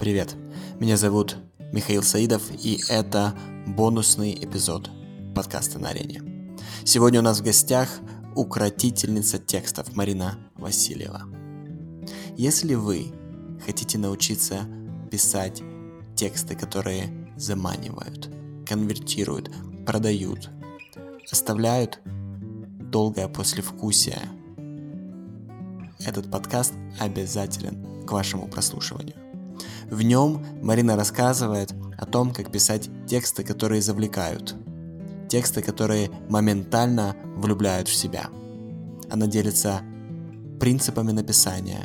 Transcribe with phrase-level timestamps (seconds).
[0.00, 0.34] Привет,
[0.78, 1.36] меня зовут
[1.74, 3.34] Михаил Саидов, и это
[3.66, 4.88] бонусный эпизод
[5.34, 6.22] подкаста на арене.
[6.86, 7.90] Сегодня у нас в гостях
[8.34, 11.24] укротительница текстов Марина Васильева.
[12.38, 13.12] Если вы
[13.66, 14.60] хотите научиться
[15.10, 15.62] писать
[16.16, 18.30] тексты, которые заманивают,
[18.66, 19.50] конвертируют,
[19.84, 20.48] продают,
[21.30, 24.22] оставляют долгое послевкусие,
[26.06, 29.29] этот подкаст обязателен к вашему прослушиванию.
[29.90, 34.54] В нем Марина рассказывает о том, как писать тексты, которые завлекают,
[35.28, 38.28] тексты, которые моментально влюбляют в себя.
[39.10, 39.82] Она делится
[40.60, 41.82] принципами написания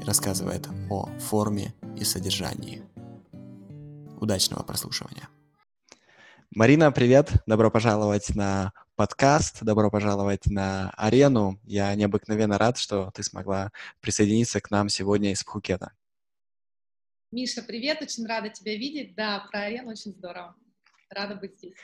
[0.00, 2.82] и рассказывает о форме и содержании.
[4.18, 5.28] Удачного прослушивания.
[6.54, 7.30] Марина, привет!
[7.44, 9.62] Добро пожаловать на подкаст.
[9.62, 11.60] Добро пожаловать на арену.
[11.64, 15.92] Я необыкновенно рад, что ты смогла присоединиться к нам сегодня из Пхукета.
[17.30, 19.14] Миша, привет, очень рада тебя видеть.
[19.14, 20.56] Да, про арену очень здорово.
[21.10, 21.74] Рада быть здесь.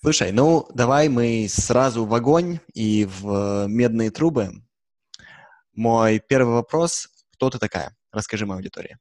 [0.00, 4.50] Слушай, ну давай мы сразу в огонь и в медные трубы.
[5.72, 7.08] Мой первый вопрос.
[7.32, 7.96] Кто ты такая?
[8.12, 8.96] Расскажи моей аудитории.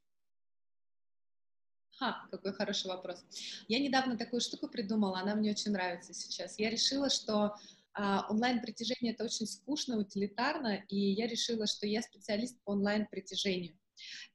[1.99, 3.23] Ха, какой хороший вопрос.
[3.67, 6.57] Я недавно такую штуку придумала, она мне очень нравится сейчас.
[6.57, 7.55] Я решила, что
[7.93, 13.77] а, онлайн-притяжение— это очень скучно, утилитарно, и я решила, что я специалист по онлайн-притяжению.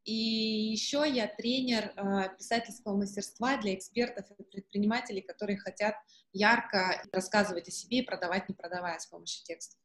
[0.04, 5.94] И еще я тренер э, писательского мастерства для экспертов и предпринимателей, которые хотят
[6.32, 9.78] ярко рассказывать о себе и продавать, не продавая с помощью текстов.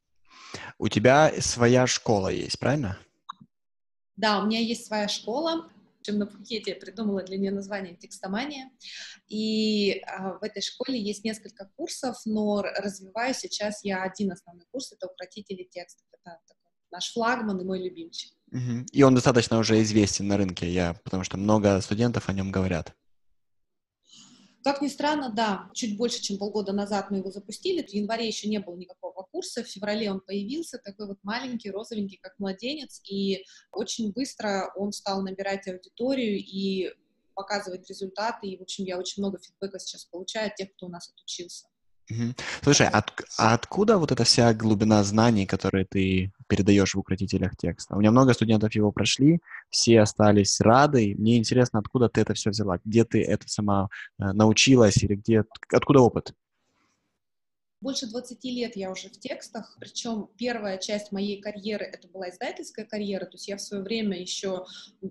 [0.77, 2.97] У тебя своя школа есть, правильно?
[4.15, 5.69] Да, у меня есть своя школа.
[6.01, 8.69] Чем на Пхукете я придумала для нее название «Текстомания».
[9.29, 14.91] И а, в этой школе есть несколько курсов, но развиваю сейчас я один основной курс—
[14.93, 16.05] это «Укротители текстов».
[16.11, 18.33] Это такой наш флагман и мой любимчик.
[18.91, 22.93] И он достаточно уже известен на рынке, я, потому что много студентов о нем говорят.
[24.63, 27.85] Как ни странно, да, чуть больше, чем полгода назад мы его запустили.
[27.85, 32.17] В январе еще не было никакого курса, в феврале он появился, такой вот маленький, розовенький,
[32.21, 36.93] как младенец, и очень быстро он стал набирать аудиторию и
[37.33, 40.89] показывать результаты, и, в общем, я очень много фидбэка сейчас получаю от тех, кто у
[40.89, 41.67] нас отучился.
[42.61, 47.95] Слушай, от, а откуда вот эта вся глубина знаний, которые ты передаешь в укротителях текста?
[47.95, 51.15] У меня много студентов его прошли, все остались рады.
[51.17, 55.43] Мне интересно, откуда ты это все взяла, где ты это сама э, научилась или где,
[55.71, 56.33] откуда опыт?
[57.83, 62.85] Больше 20 лет я уже в текстах, причем первая часть моей карьеры это была издательская
[62.85, 64.65] карьера, то есть я в свое время еще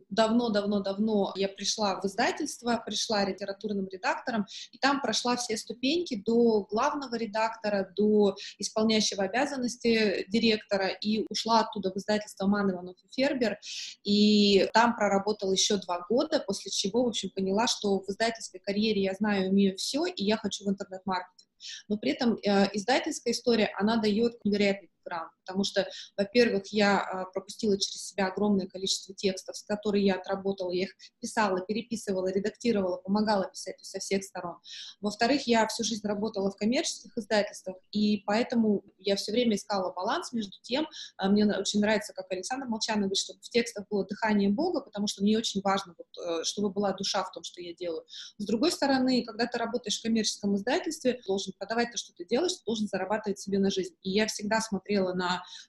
[0.09, 7.15] давно-давно-давно я пришла в издательство, пришла литературным редактором, и там прошла все ступеньки до главного
[7.15, 13.59] редактора, до исполняющего обязанности директора, и ушла оттуда в издательство Ман Иванов и Фербер,
[14.03, 19.03] и там проработала еще два года, после чего, в общем, поняла, что в издательской карьере
[19.03, 21.52] я знаю умею все, и я хочу в интернет-маркетинг
[21.89, 27.25] но при этом э, издательская история, она дает невероятный грамм, потому что, во-первых, я а,
[27.27, 32.97] пропустила через себя огромное количество текстов, с которыми я отработала, я их писала, переписывала, редактировала,
[32.97, 34.57] помогала писать со всех сторон.
[35.01, 40.33] Во-вторых, я всю жизнь работала в коммерческих издательствах, и поэтому я все время искала баланс
[40.33, 44.51] между тем, а, мне очень нравится, как Александр Молчанов говорит, чтобы в текстах было дыхание
[44.51, 47.75] Бога, потому что мне очень важно, вот, э, чтобы была душа в том, что я
[47.75, 48.05] делаю.
[48.39, 52.53] С другой стороны, когда ты работаешь в коммерческом издательстве, должен продавать то, что ты делаешь,
[52.65, 53.95] должен зарабатывать себе на жизнь.
[54.03, 55.15] И я всегда смотрела смотрела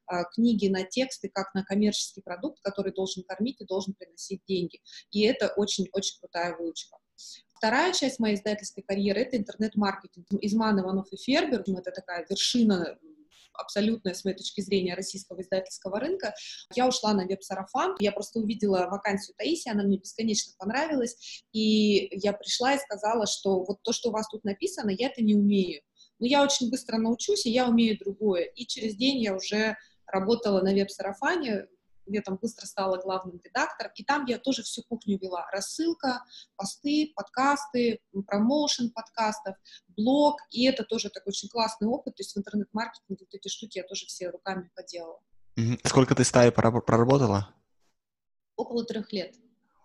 [0.06, 4.82] а, книги, на тексты, как на коммерческий продукт, который должен кормить и должен приносить деньги.
[5.12, 6.98] И это очень-очень крутая выучка.
[7.56, 10.28] Вторая часть моей издательской карьеры— это интернет-маркетинг.
[10.42, 12.98] Изман, Иванов и Фербер— это такая вершина
[13.54, 16.34] абсолютная, с моей точки зрения, российского издательского рынка.
[16.74, 22.34] Я ушла на веб-сарафан, я просто увидела вакансию Таисии, она мне бесконечно понравилась, и я
[22.34, 25.82] пришла и сказала, что вот то, что у вас тут написано, я это не умею
[26.24, 28.44] но я очень быстро научусь, и я умею другое.
[28.46, 29.76] И через день я уже
[30.06, 31.68] работала на веб-сарафане,
[32.06, 35.46] я там быстро стала главным редактором, и там я тоже всю кухню вела.
[35.52, 36.24] Рассылка,
[36.56, 39.58] посты, подкасты, промоушен подкастов,
[39.98, 43.80] блог, и это тоже такой очень классный опыт, то есть в интернет-маркетинге вот эти штуки
[43.80, 45.20] я тоже все руками поделала.
[45.84, 47.54] Сколько ты стаи проработала?
[48.56, 49.36] Около трех лет.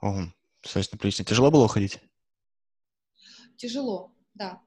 [0.01, 0.33] Ого,
[0.63, 1.25] достаточно прилично.
[1.25, 1.99] Тяжело было уходить?
[3.57, 4.63] Тяжело, да.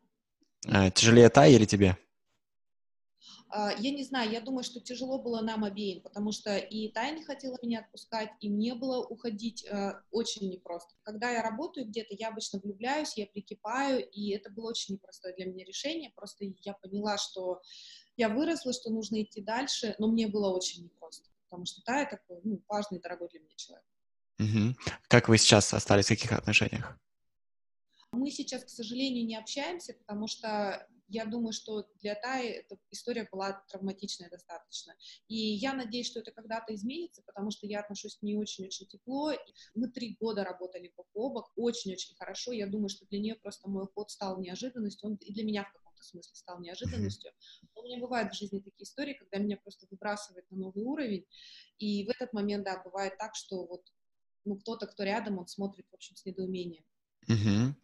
[0.67, 1.97] Э, тяжелее та или тебе?
[3.53, 7.13] А, я не знаю, я думаю, что тяжело было нам обеим, потому что и Тая
[7.13, 10.95] не хотела меня отпускать, и мне было уходить э, очень непросто.
[11.03, 15.47] Когда я работаю где-то, я обычно влюбляюсь, я прикипаю, и это было очень непростое для
[15.47, 16.11] меня решение.
[16.15, 17.61] Просто я поняла, что
[18.15, 22.39] я выросла, что нужно идти дальше, но мне было очень непросто, потому что Тая такой
[22.43, 23.85] ну, важный, дорогой для меня человек.
[24.39, 24.93] Угу.
[25.09, 26.97] Как вы сейчас остались в каких отношениях?
[28.11, 33.27] Мы сейчас, к сожалению, не общаемся, потому что я думаю, что для Таи эта история
[33.29, 34.95] была травматичная достаточно.
[35.27, 39.33] И я надеюсь, что это когда-то изменится, потому что я отношусь к ней очень-очень тепло.
[39.75, 42.53] Мы три года работали бок о бок, очень-очень хорошо.
[42.53, 45.73] Я думаю, что для нее просто мой уход стал неожиданностью, он и для меня в
[45.73, 47.31] каком-то смысле стал неожиданностью.
[47.75, 51.25] Но у меня бывают в жизни такие истории, когда меня просто выбрасывает на новый уровень,
[51.77, 53.83] и в этот момент, да, бывает так, что вот
[54.45, 56.83] ну, кто-то, кто рядом, он смотрит, в общем, с недоумением.
[57.27, 57.75] Угу.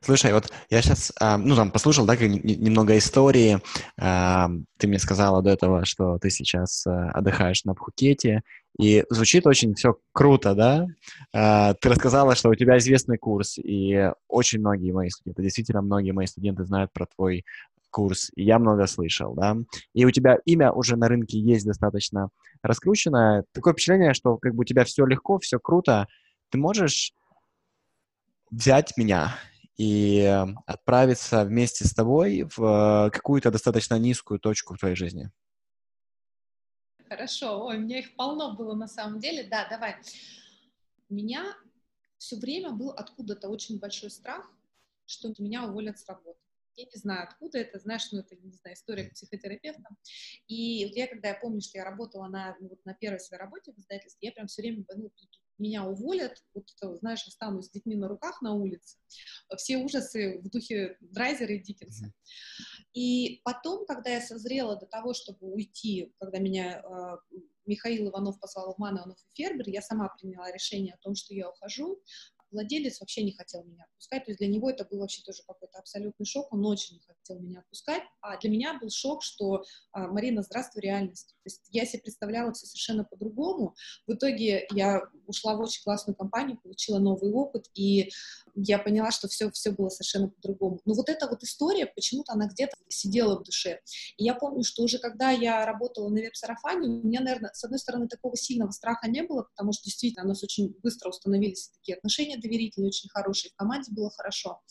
[0.00, 3.60] Слушай, вот я сейчас, а, ну, там, послушал, да, немного истории.
[3.98, 4.48] А,
[4.78, 8.42] ты мне сказала до этого, что ты сейчас а, отдыхаешь на Пхукете,
[8.78, 10.86] и звучит очень все круто, да?
[11.32, 16.26] Ты рассказала, что у тебя известный курс, и очень многие мои студенты, действительно многие мои
[16.26, 17.46] студенты знают про твой
[17.90, 19.56] курс, и я много слышал, да?
[19.94, 22.28] И у тебя имя уже на рынке есть достаточно
[22.62, 23.44] раскрученное.
[23.52, 26.06] Такое впечатление, что как бы у тебя все легко, все круто.
[26.50, 27.14] Ты можешь
[28.50, 29.38] взять меня
[29.76, 30.22] и
[30.66, 35.30] отправиться вместе с тобой в какую-то достаточно низкую точку в твоей жизни.
[37.08, 39.44] Хорошо, ой, у меня их полно было на самом деле.
[39.44, 39.96] Да, давай.
[41.08, 41.56] У меня
[42.18, 44.50] все время был откуда-то очень большой страх,
[45.04, 46.40] что меня уволят с работы.
[46.74, 49.88] Я не знаю, откуда это, знаешь, ну, это, не знаю, история психотерапевта.
[50.46, 53.40] И вот я, когда я помню, что я работала на, ну, вот на первой своей
[53.40, 55.10] работе в издательстве, я прям все время, ну,
[55.58, 56.68] меня уволят, вот,
[56.98, 58.98] знаешь, останусь с детьми на руках на улице.
[59.56, 62.12] Все ужасы в духе Драйзера и Диккенса.
[62.92, 67.16] И потом, когда я созрела до того, чтобы уйти, когда меня э,
[67.66, 71.34] Михаил Иванов позвал в Ман Иванов и Фербер, я сама приняла решение о том, что
[71.34, 72.00] я ухожу
[72.56, 75.78] владелец вообще не хотел меня отпускать, то есть для него это был вообще тоже какой-то
[75.78, 79.62] абсолютный шок, он очень не хотел меня отпускать, а для меня был шок, что
[79.92, 81.34] а, Марина, здравствуй, реальность.
[81.42, 83.74] То есть я себе представляла все совершенно по-другому.
[84.06, 88.10] В итоге я ушла в очень классную компанию, получила новый опыт, и
[88.56, 90.80] я поняла, что все, все было совершенно по-другому.
[90.86, 93.80] Но вот эта вот история, почему-то она где-то сидела в душе.
[94.16, 97.78] И я помню, что уже когда я работала на веб-сарафане, у меня, наверное, с одной
[97.78, 101.96] стороны, такого сильного страха не было, потому что действительно у нас очень быстро установились такие
[101.96, 104.62] отношения доверительные, очень хорошие, в команде было хорошо.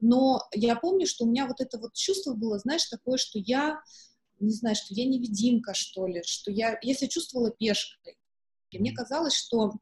[0.00, 3.80] Но я помню, что у меня вот это вот чувство было, знаешь, такое, что я,
[4.38, 8.18] не знаю, что я невидимка, что ли, что я, я себя чувствовала пешкой.
[8.70, 9.72] И мне казалось, что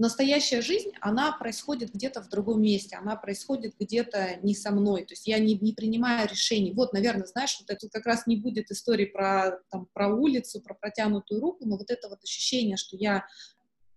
[0.00, 5.12] настоящая жизнь, она происходит где-то в другом месте, она происходит где-то не со мной, то
[5.12, 6.72] есть я не, не принимаю решений.
[6.72, 10.74] Вот, наверное, знаешь, вот это как раз не будет истории про, там, про улицу, про
[10.74, 13.26] протянутую руку, но вот это вот ощущение, что я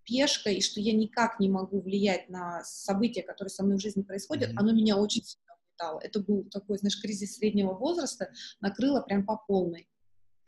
[0.03, 4.01] пешка и что я никак не могу влиять на события, которые со мной в жизни
[4.01, 4.57] происходят, mm-hmm.
[4.57, 6.01] оно меня очень сильно угнетало.
[6.03, 8.29] Это был такой, знаешь, кризис среднего возраста,
[8.59, 9.87] накрыло прям по полной.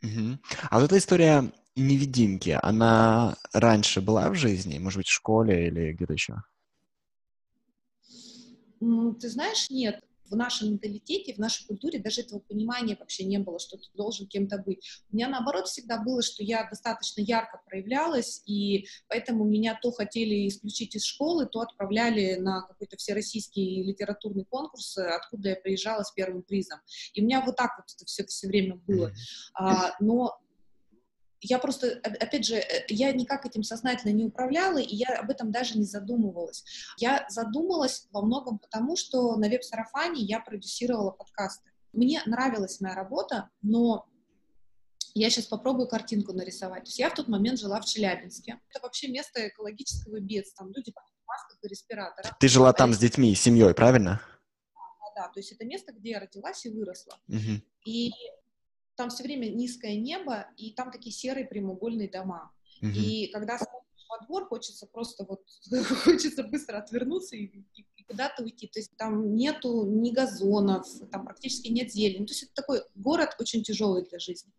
[0.04, 0.38] Mm-hmm.
[0.68, 5.92] А вот эта история невидимки, она раньше была в жизни, может быть, в школе или
[5.92, 6.42] где-то еще?
[8.80, 13.58] Ты знаешь, нет в нашем менталитете, в нашей культуре даже этого понимания вообще не было,
[13.58, 14.84] что ты должен кем-то быть.
[15.10, 20.48] У меня наоборот всегда было, что я достаточно ярко проявлялась, и поэтому меня то хотели
[20.48, 26.42] исключить из школы, то отправляли на какой-то всероссийский литературный конкурс, откуда я приезжала с первым
[26.42, 26.80] призом.
[27.14, 29.12] И у меня вот так вот это все, все время было.
[29.54, 30.38] А, но
[31.48, 35.50] я просто, опять же, э, я никак этим сознательно не управляла, и я об этом
[35.52, 36.64] даже не задумывалась.
[36.98, 41.70] Я задумалась во многом потому, что на веб-сарафане я продюсировала подкасты.
[41.92, 44.08] Мне нравилась моя работа, но
[45.14, 46.84] я сейчас попробую картинку нарисовать.
[46.84, 48.60] То есть я в тот момент жила в Челябинске.
[48.68, 50.56] Это вообще место экологического бедствия.
[50.58, 52.38] Там люди в масках и респираторах.
[52.38, 54.20] Ты жила там с детьми, с семьей, правильно?
[55.14, 57.18] Да, да, то есть это место, где я родилась и выросла.
[57.28, 57.62] Угу.
[57.86, 58.10] И
[58.96, 62.52] там все время низкое небо, и там такие серые прямоугольные дома.
[62.82, 62.90] Угу.
[62.90, 65.42] И когда смотришь во двор, хочется просто вот,
[66.04, 68.66] хочется быстро отвернуться и, и, и куда-то уйти.
[68.66, 72.26] То есть там нету ни газонов, там практически нет зелени.
[72.26, 74.52] То есть это такой город очень тяжелый для жизни.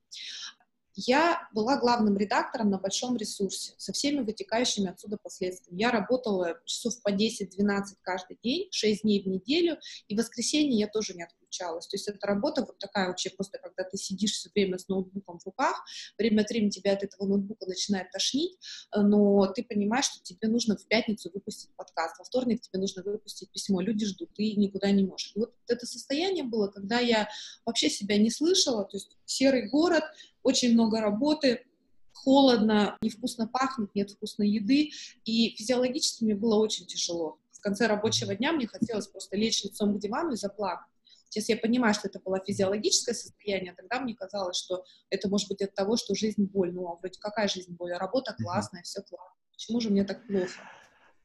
[1.00, 5.80] Я была главным редактором на большом ресурсе со всеми вытекающими отсюда последствиями.
[5.80, 9.78] Я работала часов по 10-12 каждый день, 6 дней в неделю,
[10.08, 11.88] и в воскресенье я тоже не отключалась.
[11.88, 15.40] То есть это работа вот такая вообще просто, когда ты сидишь все время с ноутбуком
[15.40, 15.84] в руках,
[16.18, 18.58] время от времени тебя от этого ноутбука начинает тошнить,
[18.96, 23.52] но ты понимаешь, что тебе нужно в пятницу выпустить подкаст, во вторник тебе нужно выпустить
[23.52, 25.32] письмо, люди ждут, ты никуда не можешь.
[25.36, 27.30] И вот это состояние было, когда я
[27.66, 30.04] вообще себя не слышала, то есть серый город,
[30.44, 31.66] очень много работы,
[32.14, 34.92] холодно, невкусно пахнет, нет вкусной еды,
[35.24, 37.40] и физиологически мне было очень тяжело.
[37.52, 40.88] В конце рабочего дня мне хотелось просто лечь лицом к дивану и заплакать.
[41.30, 45.62] Сейчас я понимаю, что это было физиологическое состояние, тогда мне казалось, что это может быть
[45.62, 46.74] от того, что жизнь боль.
[46.74, 47.94] Ну, а вроде какая жизнь боль?
[47.94, 49.36] А работа классная, все классно.
[49.52, 50.52] Почему же мне так плохо?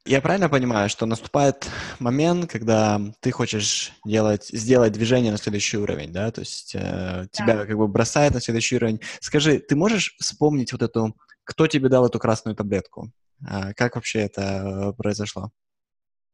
[0.05, 1.69] Я правильно понимаю, что наступает
[2.01, 6.33] момент, когда ты хочешь делать, сделать движение на следующий уровень, да?
[6.33, 7.29] То есть э, да.
[7.31, 9.01] тебя как бы бросает на следующий уровень.
[9.21, 13.13] Скажи, ты можешь вспомнить вот эту, кто тебе дал эту красную таблетку?
[13.47, 15.53] А как вообще это произошло?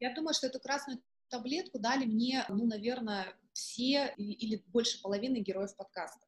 [0.01, 3.27] Я думаю, что эту красную таблетку дали мне, ну, наверное,
[3.59, 6.25] все или больше половины героев подкаста.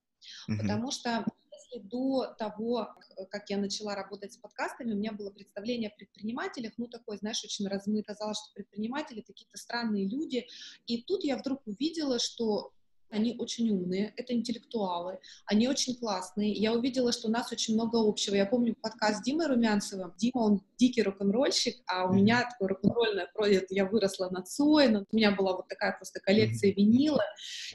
[0.49, 0.59] Mm-hmm.
[0.59, 2.89] Потому что если до того,
[3.31, 7.45] как я начала работать с подкастами, у меня было представление о предпринимателях, ну, такое, знаешь,
[7.45, 8.15] очень размыто.
[8.15, 10.47] Казалось, что предприниматели какие-то странные люди.
[10.87, 12.73] И тут я вдруг увидела, что
[13.11, 16.53] они очень умные, это интеллектуалы, они очень классные.
[16.53, 18.35] Я увидела, что у нас очень много общего.
[18.35, 20.15] Я помню подкаст Димы Румянцева.
[20.17, 23.67] Дима, он дикий рок-н-ролльщик, а у меня такое рок-н-ролльное пройдет.
[23.71, 27.23] Я выросла на Цой, но у меня была вот такая просто коллекция винила.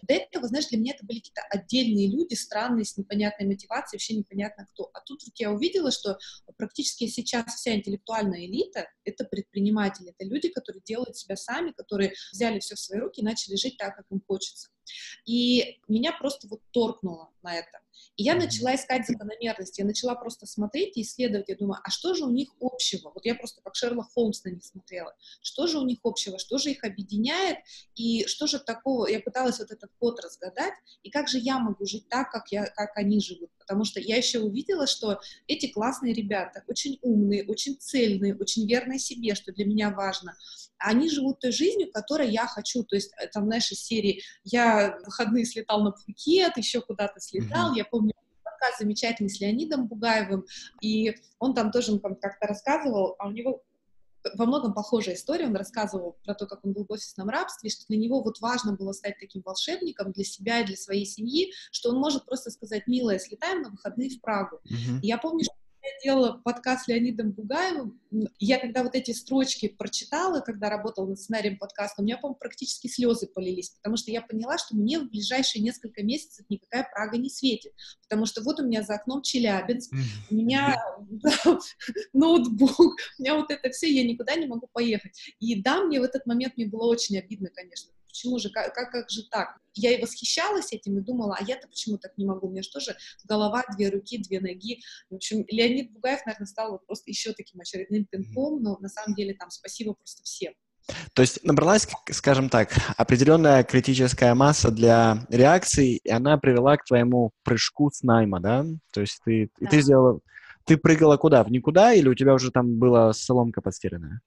[0.03, 4.15] До этого, знаешь, для меня это были какие-то отдельные люди, странные, с непонятной мотивацией, вообще
[4.15, 4.89] непонятно кто.
[4.93, 6.17] А тут вдруг я увидела, что
[6.57, 12.59] практически сейчас вся интеллектуальная элита— это предприниматели, это люди, которые делают себя сами, которые взяли
[12.59, 14.69] все в свои руки и начали жить так, как им хочется.
[15.25, 17.81] И меня просто вот торкнуло на это.
[18.17, 22.13] И я начала искать закономерности, я начала просто смотреть и исследовать, я думаю, а что
[22.13, 23.11] же у них общего?
[23.13, 25.13] Вот я просто как Шерлок Холмс на них смотрела.
[25.41, 27.57] Что же у них общего, что же их объединяет,
[27.95, 30.73] и что же такого, я пыталась вот этот код разгадать,
[31.03, 34.17] и как же я могу жить так, как, я, как они живут, потому что я
[34.17, 39.65] еще увидела, что эти классные ребята, очень умные, очень цельные, очень верные себе, что для
[39.65, 40.35] меня важно,
[40.77, 44.97] они живут той жизнью, которой я хочу, то есть э, там, знаешь, из серии я
[45.05, 47.77] выходные слетал на Пхукет, еще куда-то слетал, mm-hmm.
[47.77, 48.13] я помню
[48.43, 50.45] подкаст замечательный с Леонидом Бугаевым,
[50.81, 53.63] и он там тоже как-то рассказывал, а у него
[54.33, 57.85] во многом похожая история, он рассказывал про то, как он был в офисном рабстве, что
[57.87, 61.89] для него вот важно было стать таким волшебником для себя и для своей семьи, что
[61.89, 64.59] он может просто сказать, милая, слетаем на выходные в Прагу.
[64.65, 64.99] Uh-huh.
[65.01, 65.53] И я помню, что
[65.85, 67.99] я делала подкаст с Леонидом Бугаевым,
[68.39, 72.87] я когда вот эти строчки прочитала, когда работала над сценарием подкаста, у меня, по-моему, практически
[72.87, 77.29] слезы полились, потому что я поняла, что мне в ближайшие несколько месяцев никакая Прага не
[77.29, 79.91] светит, потому что вот у меня за окном Челябинск,
[80.29, 80.81] у меня
[82.13, 82.79] ноутбук,
[83.19, 85.35] у меня вот это все, я никуда не могу поехать.
[85.39, 88.91] И да, мне в этот момент мне было очень обидно, конечно, почему же, как, как,
[88.91, 89.57] как же так?
[89.73, 92.47] Я и восхищалась этим и думала, а я-то почему так не могу?
[92.47, 92.95] У меня же тоже
[93.25, 94.79] голова, две руки, две ноги.
[95.09, 99.15] В общем, Леонид Бугаев, наверное, стал вот просто еще таким очередным пинком, но на самом
[99.15, 100.53] деле там спасибо просто всем.
[101.13, 107.31] То есть набралась, скажем так, определенная критическая масса для реакции, и она привела к твоему
[107.43, 108.65] прыжку с найма, да?
[108.93, 109.69] То есть ты, да.
[109.69, 110.19] ты сделала...
[110.63, 111.43] Ты прыгала куда?
[111.43, 114.21] В никуда или у тебя уже там была соломка подстеленная?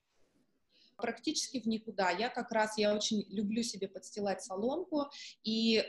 [1.01, 2.09] Практически в никуда.
[2.09, 5.09] Я как раз, я очень люблю себе подстилать соломку,
[5.43, 5.83] и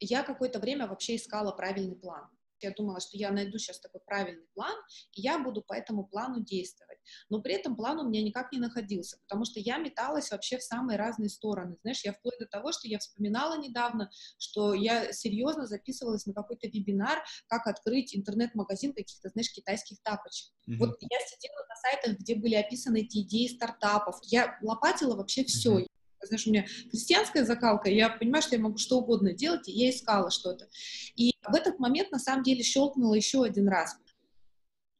[0.00, 2.28] я какое-то время вообще искала правильный план.
[2.62, 4.74] Я думала, что я найду сейчас такой правильный план,
[5.12, 6.98] и я буду по этому плану действовать.
[7.28, 10.62] Но при этом план у меня никак не находился, потому что я металась вообще в
[10.62, 11.76] самые разные стороны.
[11.82, 16.68] Знаешь, я вплоть до того, что я вспоминала недавно, что я серьезно записывалась на какой-то
[16.68, 20.52] вебинар, как открыть интернет-магазин каких-то, знаешь, китайских тапочек.
[20.68, 20.76] Mm-hmm.
[20.78, 24.16] Вот я сидела на сайтах, где были описаны эти идеи стартапов.
[24.22, 25.80] Я лопатила вообще все.
[25.80, 25.89] Mm-hmm
[26.26, 29.90] знаешь, у меня крестьянская закалка, я понимаю, что я могу что угодно делать, и я
[29.90, 30.68] искала что-то.
[31.16, 33.96] И в этот момент, на самом деле, щелкнула еще один раз.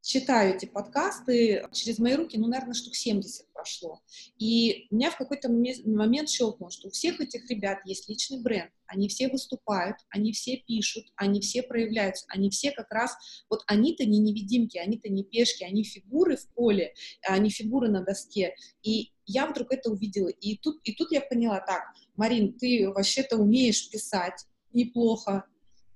[0.02, 4.00] Читаю эти подкасты, через мои руки, ну, наверное, штук 70 прошло.
[4.38, 9.08] И меня в какой-то момент щелкнуло, что у всех этих ребят есть личный бренд, они
[9.08, 13.14] все выступают, они все пишут, они все проявляются, они все как раз,
[13.50, 18.54] вот они-то не невидимки, они-то не пешки, они фигуры в поле, они фигуры на доске.
[18.82, 20.28] И я вдруг это увидела.
[20.28, 21.82] И тут, и тут я поняла, так,
[22.16, 25.44] Марин, ты вообще-то умеешь писать неплохо.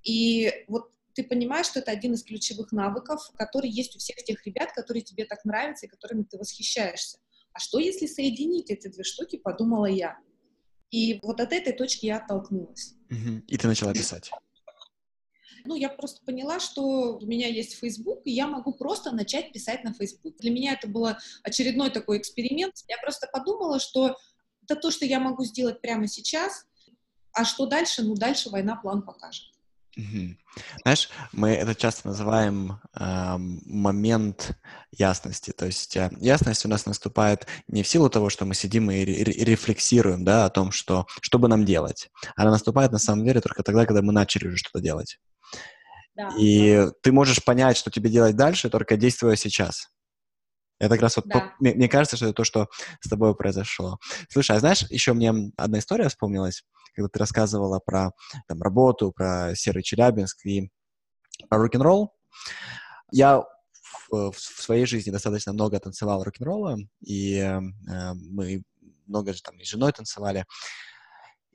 [0.03, 4.45] И вот ты понимаешь, что это один из ключевых навыков, который есть у всех тех
[4.45, 7.19] ребят, которые тебе так нравятся и которыми ты восхищаешься.
[7.53, 10.17] А что, если соединить эти две штуки, подумала я.
[10.91, 12.95] И вот от этой точки я оттолкнулась.
[13.47, 14.29] И ты начала писать.
[15.65, 19.83] Ну, я просто поняла, что у меня есть Facebook, и я могу просто начать писать
[19.83, 20.37] на Facebook.
[20.37, 21.07] Для меня это был
[21.43, 22.75] очередной такой эксперимент.
[22.87, 24.15] Я просто подумала, что
[24.63, 26.65] это то, что я могу сделать прямо сейчас,
[27.33, 28.03] а что дальше?
[28.03, 29.54] Ну, дальше война план покажет.
[29.97, 30.35] Угу.
[30.83, 34.57] Знаешь, мы это часто называем э, момент
[34.91, 35.51] ясности.
[35.51, 39.05] То есть э, ясность у нас наступает не в силу того, что мы сидим и,
[39.05, 42.09] рефлексируем да, о том, что, что бы нам делать.
[42.35, 45.17] Она наступает на самом деле только тогда, когда мы начали уже что-то делать.
[46.15, 46.91] Да, и да.
[47.01, 49.89] ты можешь понять, что тебе делать дальше, только действуя сейчас.
[50.79, 51.39] Это как раз вот, да.
[51.39, 52.67] то, мне, мне кажется, что это то, что
[52.99, 53.97] с тобой произошло.
[54.29, 56.63] Слушай, а знаешь, еще мне одна история вспомнилась,
[56.95, 58.11] когда ты рассказывала про
[58.47, 60.71] там, работу, про серый Челябинск и
[61.49, 62.13] про рок-н-ролл.
[63.11, 63.43] Я
[64.09, 67.59] в, в своей жизни достаточно много танцевал рок-н-ролла, и э,
[68.13, 68.63] мы
[69.07, 70.45] много же там и с женой танцевали.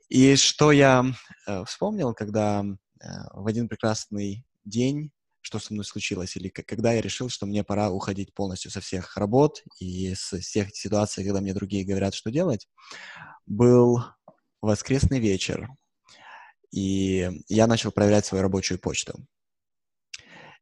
[0.09, 1.05] И что я
[1.47, 7.01] э, вспомнил, когда э, в один прекрасный день что со мной случилось, или когда я
[7.01, 11.53] решил, что мне пора уходить полностью со всех работ и с всех ситуаций, когда мне
[11.53, 12.67] другие говорят, что делать,
[13.47, 14.03] был
[14.61, 15.69] воскресный вечер,
[16.71, 19.25] и я начал проверять свою рабочую почту.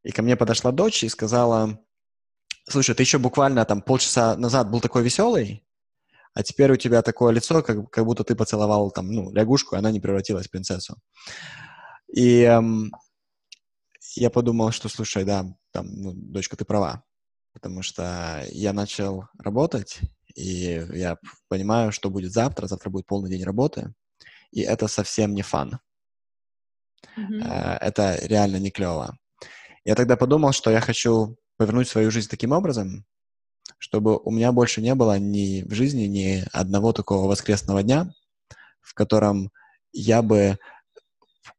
[0.04, 1.80] И ко мне подошла дочь и сказала,
[2.68, 5.66] слушай, ты еще буквально там полчаса назад был такой веселый,
[6.34, 9.80] а теперь у тебя такое лицо, как, как будто ты поцеловал там, ну, лягушку, и
[9.80, 10.96] она не превратилась в принцессу.
[12.08, 12.92] И эм,
[14.16, 17.04] я подумал, что, слушай, да, там, ну, дочка, ты права,
[17.54, 20.00] потому что я начал работать,
[20.40, 21.18] и я
[21.50, 23.94] понимаю, что будет завтра, завтра будет полный день работы,
[24.52, 25.80] и это совсем не фан.
[27.18, 27.78] Mm-hmm.
[27.82, 29.18] Это реально не клево.
[29.84, 33.06] Я тогда подумал, что я хочу повернуть свою жизнь таким образом,
[33.78, 38.12] чтобы у меня больше не было ни в жизни ни одного такого воскресного дня,
[38.82, 39.52] в котором
[39.92, 40.58] я бы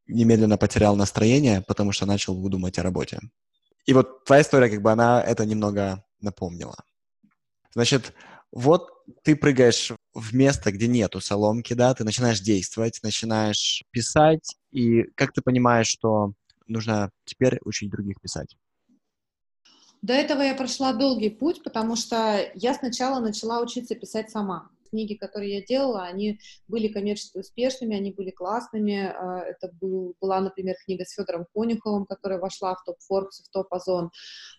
[0.07, 3.19] немедленно потерял настроение, потому что начал думать о работе.
[3.85, 6.75] И вот твоя история, как бы она это немного напомнила.
[7.73, 8.13] Значит,
[8.51, 8.89] вот
[9.23, 15.33] ты прыгаешь в место, где нету соломки, да, ты начинаешь действовать, начинаешь писать, и как
[15.33, 16.33] ты понимаешь, что
[16.67, 18.55] нужно теперь учить других писать?
[20.01, 25.15] До этого я прошла долгий путь, потому что я сначала начала учиться писать сама книги,
[25.15, 29.05] которые я делала, они были коммерчески успешными, они были классными.
[29.05, 33.49] А, это был, была, например, книга с Федором Конюховым, которая вошла в топ Forbes, в
[33.51, 34.11] топ Озон.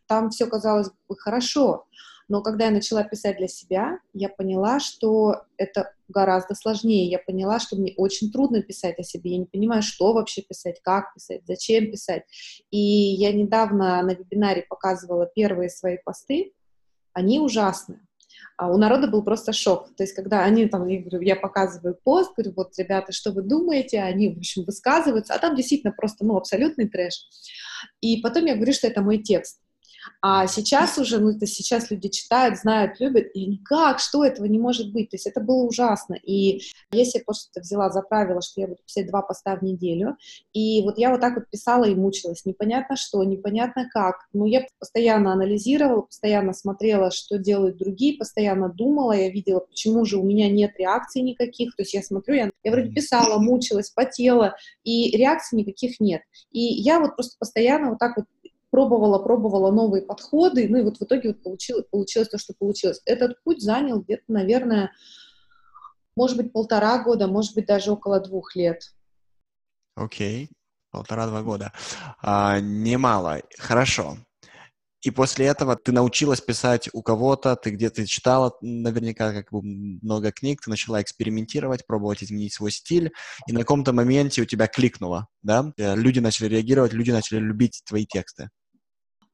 [0.06, 1.86] Там все казалось бы хорошо,
[2.28, 7.10] но когда я начала писать для себя, я поняла, что это гораздо сложнее.
[7.10, 9.32] Я поняла, что мне очень трудно писать о себе.
[9.32, 12.24] Я не понимаю, что вообще писать, как писать, зачем писать.
[12.70, 16.52] И я недавно на вебинаре показывала первые свои посты.
[17.12, 18.00] Они ужасные
[18.56, 19.94] а у народа был просто шок.
[19.96, 23.42] То есть, когда они там, я говорю, я показываю пост, говорю, вот, ребята, что вы
[23.42, 27.26] думаете, они, в общем, высказываются, а там действительно просто, ну, абсолютный трэш.
[28.00, 29.61] И потом я говорю, что это мой текст.
[30.20, 34.58] А сейчас уже, ну, это сейчас люди читают, знают, любят, и никак, что этого не
[34.58, 35.10] может быть.
[35.10, 36.14] То есть это было ужасно.
[36.14, 36.62] И
[36.92, 40.16] я себе просто взяла за правило, что я буду писать два поста в неделю.
[40.52, 42.44] И вот я вот так вот писала и мучилась.
[42.44, 44.16] Непонятно что, непонятно как.
[44.32, 50.18] Но я постоянно анализировала, постоянно смотрела, что делают другие, постоянно думала, я видела, почему же
[50.18, 51.74] у меня нет реакций никаких.
[51.76, 56.22] То есть я смотрю, я, я вроде писала, мучилась, потела, и реакций никаких нет.
[56.50, 58.26] И я вот просто постоянно вот так вот
[58.72, 63.02] пробовала, пробовала новые подходы, ну и вот в итоге вот получилось, получилось то, что получилось.
[63.04, 64.92] Этот путь занял где-то, наверное,
[66.16, 68.82] может быть, полтора года, может быть, даже около двух лет.
[69.94, 70.50] Окей, okay.
[70.90, 71.72] полтора-два года.
[72.22, 73.42] А, немало.
[73.58, 74.16] Хорошо.
[75.02, 80.32] И после этого ты научилась писать у кого-то, ты где-то читала наверняка как бы много
[80.32, 83.12] книг, ты начала экспериментировать, пробовать изменить свой стиль,
[83.46, 85.74] и на каком-то моменте у тебя кликнуло, да?
[85.76, 88.48] Люди начали реагировать, люди начали любить твои тексты.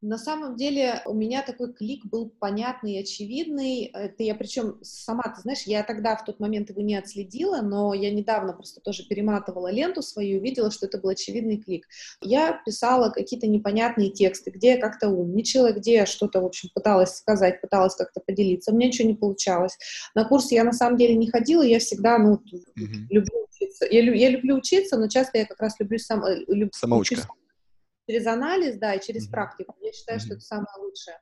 [0.01, 3.91] На самом деле у меня такой клик был понятный и очевидный.
[3.93, 7.93] Это я причем сама, ты знаешь, я тогда в тот момент его не отследила, но
[7.95, 11.89] я недавно просто тоже перематывала ленту свою и видела, что это был очевидный клик.
[12.21, 17.17] Я писала какие-то непонятные тексты, где я как-то умничала, где я что-то, в общем, пыталась
[17.17, 18.71] сказать, пыталась как-то поделиться.
[18.71, 19.77] У меня ничего не получалось.
[20.15, 23.07] На курсы я на самом деле не ходила, я всегда, ну, mm-hmm.
[23.11, 23.85] люблю учиться.
[23.91, 26.25] Я, я люблю учиться, но часто я как раз люблю сам...
[26.25, 27.15] Э, люб, Самоучка.
[27.15, 27.27] Учусь
[28.09, 29.75] через анализ, да, и через практику.
[29.83, 31.21] Я считаю, что это самое лучшее.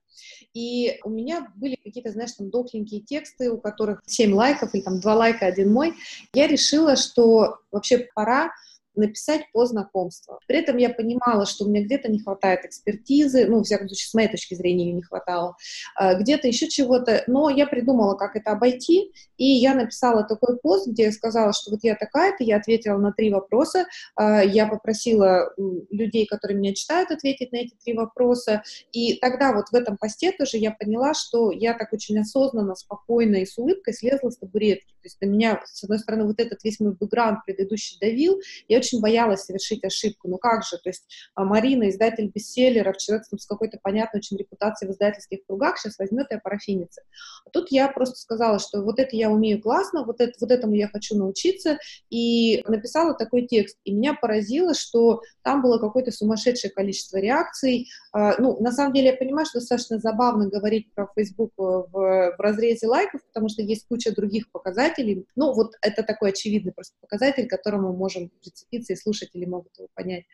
[0.55, 5.01] И у меня были какие-то, знаешь, там дохленькие тексты, у которых 7 лайков или там
[5.01, 5.95] 2 лайка, один мой.
[6.33, 8.53] Я решила, что вообще пора
[8.97, 10.39] написать по знакомству.
[10.47, 14.09] При этом я понимала, что у меня где-то не хватает экспертизы, ну, в всяком случае,
[14.09, 15.57] с моей точки зрения ее не хватало,
[15.95, 20.89] а, где-то еще чего-то, но я придумала, как это обойти, и я написала такой пост,
[20.89, 25.53] где я сказала, что вот я такая-то, я ответила на три вопроса, а, я попросила
[25.91, 30.33] людей, которые меня читают, ответить на эти три вопроса, и тогда вот в этом посте
[30.33, 34.93] тоже я поняла, что я так очень осознанно, спокойно и с улыбкой слезла с табуретки,
[34.93, 38.79] то есть на меня, с одной стороны, вот этот весь мой бэкграунд предыдущий давил, я
[38.79, 40.29] очень боялась совершить ошибку.
[40.29, 44.91] Ну как же, то есть а, Марина, издатель бестселлеров, человек с какой-то понятной очень репутацией
[44.91, 47.03] в издательских кругах, сейчас возьмет и опарафинится.
[47.45, 50.75] А тут я просто сказала, что вот это я умею классно, вот, это, вот этому
[50.75, 51.79] я хочу научиться,
[52.11, 53.79] и написала такой текст.
[53.85, 57.89] И меня поразило, что там было какое-то сумасшедшее количество реакций.
[58.13, 62.37] А, ну, на самом деле я понимаю, что достаточно забавно говорить про Facebook в, в
[62.39, 65.27] разрезе лайков, потому что есть куча других показателей.
[65.37, 69.77] Ну, вот это такой очевидный просто показатель, к которому мы можем прицепиться, и слушатели могут
[69.79, 70.25] его понять.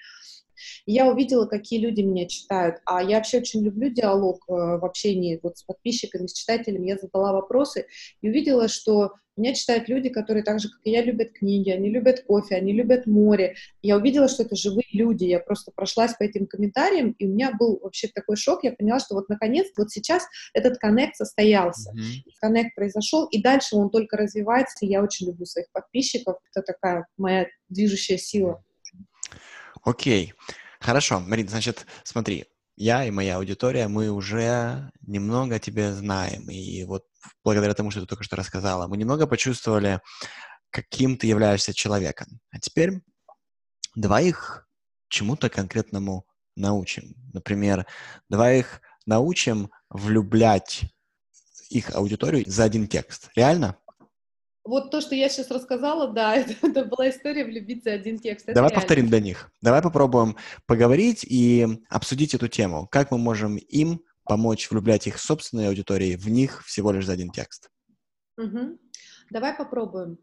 [0.87, 2.77] И я увидела, какие люди меня читают.
[2.85, 6.89] А я вообще очень люблю диалог э, в общении вот с подписчиками, с читателями.
[6.89, 7.87] Я задала вопросы
[8.21, 11.89] и увидела, что меня читают люди, которые так же, как и я, любят книги, они
[11.89, 13.55] любят кофе, они любят море.
[13.81, 15.25] Я увидела, что это живые люди.
[15.25, 18.63] Я просто прошлась по этим комментариям, и у меня был вообще такой шок.
[18.63, 21.93] Я поняла, что вот наконец, вот сейчас этот коннект состоялся.
[21.93, 22.31] Mm-hmm.
[22.41, 24.85] Коннект произошел, и дальше он только развивается.
[24.85, 26.37] И я очень люблю своих подписчиков.
[26.55, 28.63] Это такая моя движущая сила.
[29.83, 30.35] Окей.
[30.81, 36.49] Хорошо, Марин, значит, смотри, я и моя аудитория, мы уже немного тебя знаем.
[36.51, 37.05] И вот
[37.45, 40.01] благодаря тому, что ты только что рассказала, мы немного почувствовали,
[40.71, 42.41] каким ты являешься человеком.
[42.51, 43.03] А теперь
[43.95, 44.69] давай их
[45.09, 47.15] чему-то конкретному научим.
[47.33, 47.87] Например,
[48.29, 50.85] давай их научим влюблять
[51.71, 53.31] их аудиторию за один текст.
[53.35, 53.77] Реально?
[54.65, 58.47] Вот то, что я сейчас рассказала, да, это, это была история влюбиться один текст.
[58.47, 58.81] Это Давай реально.
[58.81, 59.51] повторим для них.
[59.61, 62.87] Давай попробуем поговорить и обсудить эту тему.
[62.91, 67.31] Как мы можем им помочь влюблять их собственной аудитории в них всего лишь за один
[67.31, 67.71] текст?
[68.39, 68.79] Угу.
[69.31, 70.19] Давай попробуем.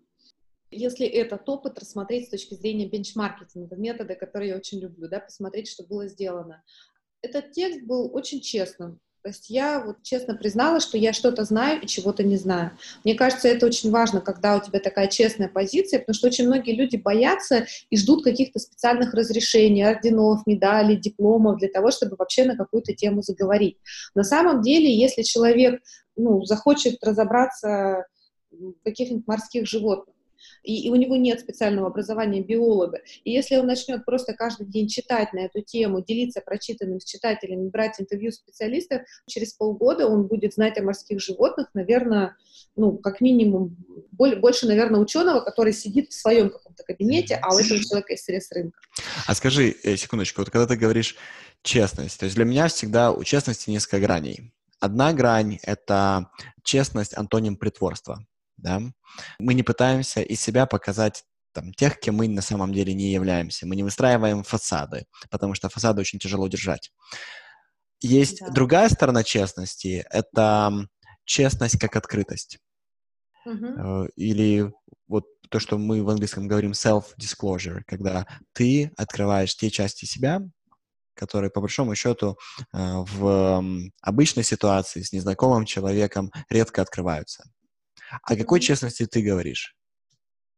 [0.72, 5.68] Если этот опыт рассмотреть с точки зрения бенчмаркетинга, метода, который я очень люблю, да, посмотреть,
[5.68, 6.64] что было сделано.
[7.22, 9.00] Этот текст был очень честным.
[9.22, 12.72] То есть я вот честно признала, что я что-то знаю и чего-то не знаю.
[13.04, 16.74] Мне кажется, это очень важно, когда у тебя такая честная позиция, потому что очень многие
[16.74, 22.56] люди боятся и ждут каких-то специальных разрешений, орденов, медалей, дипломов для того, чтобы вообще на
[22.56, 23.78] какую-то тему заговорить.
[24.16, 25.82] На самом деле, если человек
[26.16, 28.06] ну, захочет разобраться
[28.52, 30.16] в каких-нибудь морских животных,
[30.70, 33.02] и, и у него нет специального образования биолога.
[33.24, 37.70] И если он начнет просто каждый день читать на эту тему, делиться прочитанным с читателями,
[37.70, 42.38] брать интервью специалистов, через полгода он будет знать о морских животных, наверное,
[42.76, 43.78] ну, как минимум,
[44.12, 48.52] больше, наверное, ученого, который сидит в своем каком-то кабинете, а у этого человека есть срез
[48.52, 48.78] рынка.
[49.26, 51.16] А скажи, э, секундочку, вот когда ты говоришь
[51.64, 54.54] честность, то есть для меня всегда у честности несколько граней.
[54.80, 56.30] Одна грань— это
[56.64, 58.24] честность, антоним притворства
[58.62, 58.82] да,
[59.40, 63.68] мы не пытаемся из себя показать там, тех, кем мы на самом деле не являемся.
[63.68, 66.92] Мы не выстраиваем фасады, потому что фасады очень тяжело держать.
[68.02, 68.52] Есть да.
[68.52, 70.88] другая сторона честности, это
[71.26, 72.60] честность как открытость.
[73.46, 74.10] Угу.
[74.16, 74.72] Или
[75.08, 80.42] вот то, что мы в английском говорим self-disclosure, когда ты открываешь те части себя,
[81.16, 82.38] которые, по большому счету,
[82.72, 83.64] э, в
[84.02, 87.44] обычной ситуации с незнакомым человеком редко открываются.
[88.24, 89.76] О какой честности ты говоришь?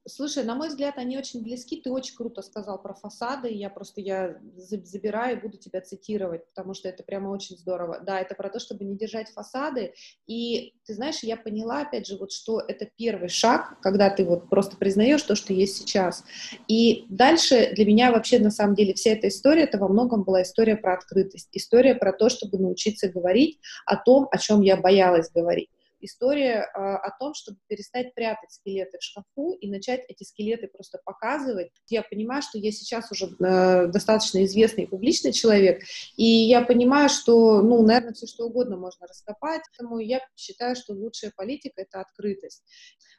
[0.08, 1.80] Слушай, на мой взгляд, они очень близки.
[1.80, 3.50] Ты очень круто сказал про фасады.
[3.50, 8.00] Я просто я забираю и буду тебя цитировать, потому что это прямо очень здорово.
[8.04, 9.94] Да, это про то, чтобы не держать фасады.
[10.26, 14.50] И ты знаешь, я поняла, опять же, вот что это первый шаг, когда ты вот
[14.50, 16.24] просто признаешь то, что есть сейчас.
[16.68, 20.42] И дальше для меня вообще на самом деле вся эта история, это во многом была
[20.42, 25.30] история про открытость, история про то, чтобы научиться говорить о том, о чем я боялась
[25.30, 25.70] говорить
[26.02, 31.00] история э, о том, чтобы перестать прятать скелеты в шкафу и начать эти скелеты просто
[31.04, 31.70] показывать.
[31.88, 35.84] Я понимаю, что я сейчас уже э, достаточно известный публичный человек,
[36.16, 40.94] и я понимаю, что, ну, наверное, все что угодно можно раскопать, поэтому я считаю, что
[40.94, 42.64] лучшая политика— это открытость.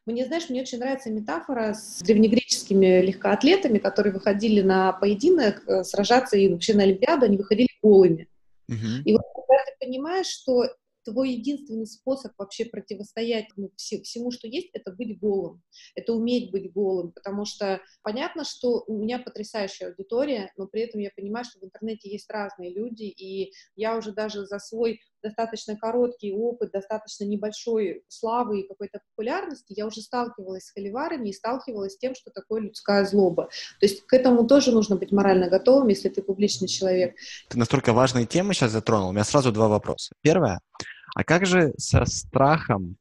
[0.04, 6.36] Мне, знаешь, мне очень нравится метафора с древнегреческими легкоатлетами, которые выходили на поединок э, сражаться
[6.36, 8.28] и вообще на Олимпиаду, они выходили голыми.
[8.68, 9.02] Uh-huh.
[9.04, 10.64] И вот когда ты понимаешь, что
[11.04, 15.62] твой единственный способ вообще противостоять ну, все, всему, что есть, это быть голым,
[15.94, 21.00] это уметь быть голым, потому что понятно, что у меня потрясающая аудитория, но при этом
[21.00, 25.76] я понимаю, что в интернете есть разные люди, и я уже даже за свой достаточно
[25.76, 31.94] короткий опыт, достаточно небольшой славы и какой-то популярности, я уже сталкивалась с холиварами и сталкивалась
[31.94, 33.48] с тем, что такое людская злоба.
[33.80, 37.14] То есть к этому тоже нужно быть морально готовым, если ты публичный человек.
[37.48, 39.10] Ты настолько важные темы сейчас затронул.
[39.10, 40.14] У меня сразу два вопроса.
[40.22, 40.60] Первое.
[41.14, 42.96] А как же со страхом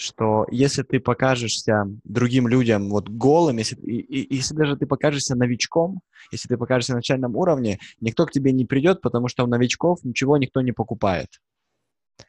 [0.00, 5.34] что если ты покажешься другим людям вот голым, если, и, и, если даже ты покажешься
[5.34, 9.46] новичком, если ты покажешься на начальном уровне, никто к тебе не придет, потому что у
[9.46, 11.40] новичков ничего никто не покупает.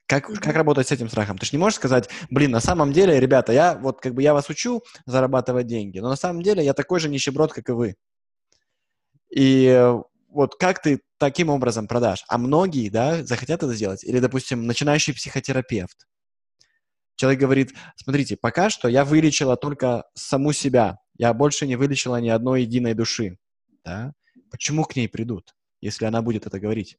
[0.05, 1.37] Как, как работать с этим страхом?
[1.37, 4.33] Ты же не можешь сказать, блин, на самом деле, ребята, я вот как бы я
[4.33, 7.95] вас учу зарабатывать деньги, но на самом деле я такой же нищеброд, как и вы.
[9.29, 9.93] И
[10.29, 12.23] вот как ты таким образом продашь?
[12.27, 14.03] А многие, да, захотят это сделать?
[14.03, 16.07] Или, допустим, начинающий психотерапевт.
[17.15, 22.29] Человек говорит, смотрите, пока что я вылечила только саму себя, я больше не вылечила ни
[22.29, 23.37] одной единой души.
[23.83, 24.13] Да?
[24.51, 26.97] Почему к ней придут, если она будет это говорить?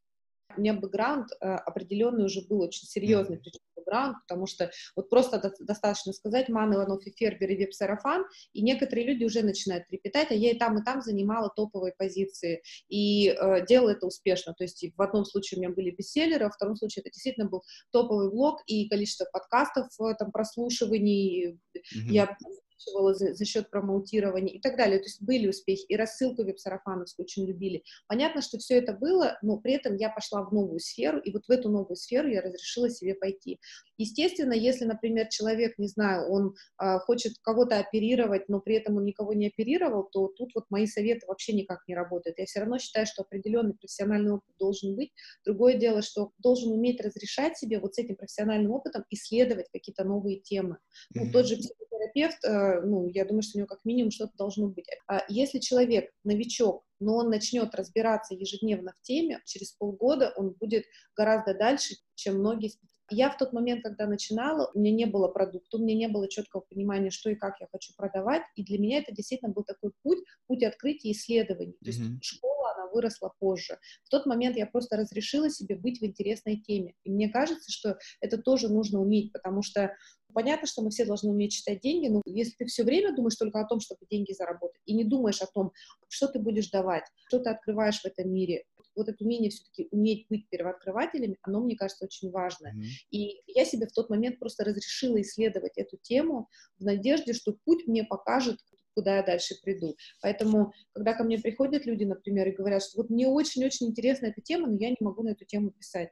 [0.57, 5.41] У меня бэкграунд э, определенный уже был, очень серьезный, причем бэкграунд, потому что вот просто
[5.41, 10.31] до- достаточно сказать Ман, Иванов и Фербер и Веб-Сарафан, и некоторые люди уже начинают трепетать,
[10.31, 14.65] а я и там, и там занимала топовые позиции, и э, делала это успешно, то
[14.65, 17.63] есть в одном случае у меня были бестселлеры, а в втором случае это действительно был
[17.91, 22.11] топовый блог, и количество подкастов, там, прослушиваний, mm-hmm.
[22.11, 22.37] я
[22.81, 24.99] увеличивала за, за счет промоутирования и так далее.
[24.99, 27.83] То есть были успехи, и рассылку веб-сарафановскую очень любили.
[28.09, 31.47] Понятно, что все это было, но при этом я пошла в новую сферу, и вот
[31.47, 33.61] в эту новую сферу я разрешила себе пойти.
[33.99, 39.05] Естественно, если, например, человек, не знаю, он э, хочет кого-то оперировать, но при этом он
[39.05, 42.39] никого не оперировал, то тут вот мои советы вообще никак не работают.
[42.39, 45.13] Я все равно считаю, что определенный профессиональный опыт должен быть.
[45.45, 50.41] Другое дело, что должен уметь разрешать себе вот с этим профессиональным опытом исследовать какие-то новые
[50.41, 50.79] темы.
[51.15, 51.25] Mm-hmm.
[51.25, 54.69] Ну, тот же психотерапевт, э, ну, я думаю, что у него как минимум что-то должно
[54.69, 54.87] быть.
[55.07, 60.85] А если человек новичок, но он начнет разбираться ежедневно в теме, через полгода он будет
[61.17, 65.29] гораздо дальше, чем многие специалисты я в тот момент, когда начинала, у меня не было
[65.29, 68.79] продукта, у меня не было четкого понимания, что и как я хочу продавать, и для
[68.79, 71.77] меня это действительно был такой путь, путь открытия исследований.
[71.83, 72.19] То есть mm-hmm.
[72.23, 73.79] школа, она выросла позже.
[74.05, 76.95] В тот момент я просто разрешила себе быть в интересной теме.
[77.05, 79.93] И мне кажется, что это тоже нужно уметь, потому что
[80.33, 83.61] Понятно, что мы все должны уметь считать деньги, но если ты все время думаешь только
[83.61, 85.73] о том, чтобы деньги заработать, и не думаешь о том,
[86.09, 88.65] что ты будешь давать, что ты открываешь в этом мире,
[88.97, 92.69] вот это умение все-таки уметь быть первооткрывателями, оно, мне кажется, очень важно.
[92.69, 92.85] Mm-hmm.
[93.13, 97.87] И я себе в тот момент просто разрешила исследовать эту тему в надежде, что путь
[97.87, 98.59] мне покажет,
[98.95, 99.97] куда я дальше приду.
[100.21, 104.41] Поэтому, когда ко мне приходят люди, например, и говорят, что вот мне очень-очень интересна эта
[104.41, 106.11] тема, но я не могу на эту тему писать,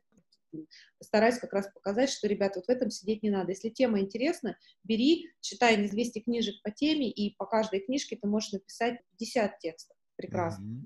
[1.00, 3.50] стараюсь как раз показать, что, ребята, вот в этом сидеть не надо.
[3.50, 8.26] Если тема интересна, бери, читай не 200 книжек по теме, и по каждой книжке ты
[8.28, 9.96] можешь написать 50 текстов.
[10.16, 10.84] Прекрасно.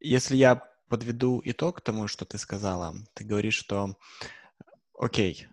[0.00, 2.94] Если я подведу итог тому, что ты сказала.
[3.14, 3.96] Ты говоришь, что,
[4.98, 5.46] окей,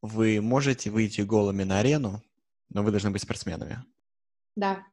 [0.00, 2.22] вы можете выйти голыми на арену,
[2.70, 3.84] но вы должны быть спортсменами.
[4.56, 4.86] Да.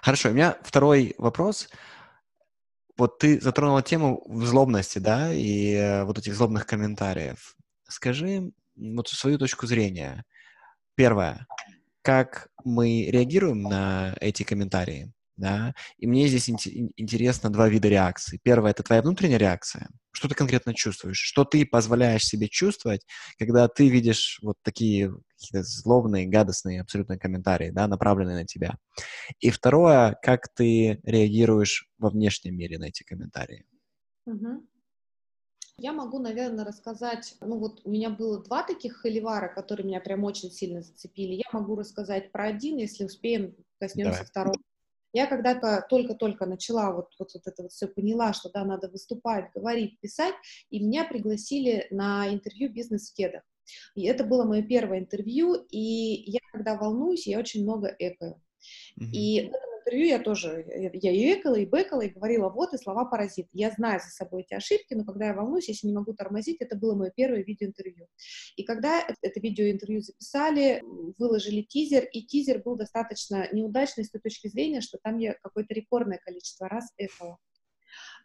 [0.00, 1.68] Хорошо, у меня второй вопрос.
[2.96, 7.56] Вот ты затронула тему злобности, да, и э, вот этих злобных комментариев.
[7.88, 10.24] Скажи вот свою точку зрения.
[10.94, 11.46] Первое.
[12.02, 15.12] Как мы реагируем на эти комментарии?
[15.36, 18.40] да, и мне здесь ин- интересно два вида реакции.
[18.42, 23.06] Первое— это твоя внутренняя реакция, что ты конкретно чувствуешь, что ты позволяешь себе чувствовать,
[23.38, 28.76] когда ты видишь вот такие какие-то злобные, гадостные абсолютно комментарии, да, направленные на тебя.
[29.40, 33.66] И второе, как ты реагируешь во внешнем мире на эти комментарии.
[34.26, 34.66] Угу.
[35.78, 40.24] Я могу, наверное, рассказать, ну вот у меня было два таких холивара, которые меня прям
[40.24, 41.34] очень сильно зацепили.
[41.34, 44.26] Я могу рассказать про один, если успеем, коснемся Давай.
[44.26, 44.56] второго.
[45.12, 49.50] Я когда-то только-только начала вот, вот, вот это вот все поняла, что да, надо выступать,
[49.54, 50.34] говорить, писать,
[50.70, 53.42] и меня пригласили на интервью «Бизнес в кедах».
[53.94, 58.40] И это было мое первое интервью, и я, когда волнуюсь, я очень много экаю.
[58.98, 59.12] Mm-hmm.
[59.12, 62.78] И в этом интервью я тоже, я и экала, и бэкала, и говорила, вот, и
[62.78, 63.46] слова паразит.
[63.52, 66.76] Я знаю за собой эти ошибки, но когда я волнуюсь, если не могу тормозить, это
[66.76, 68.08] было мое первое видеоинтервью.
[68.56, 70.82] И когда это видеоинтервью записали,
[71.18, 75.72] выложили тизер, и тизер был достаточно неудачный с той точки зрения, что там я какое-то
[75.74, 77.38] рекордное количество раз экала.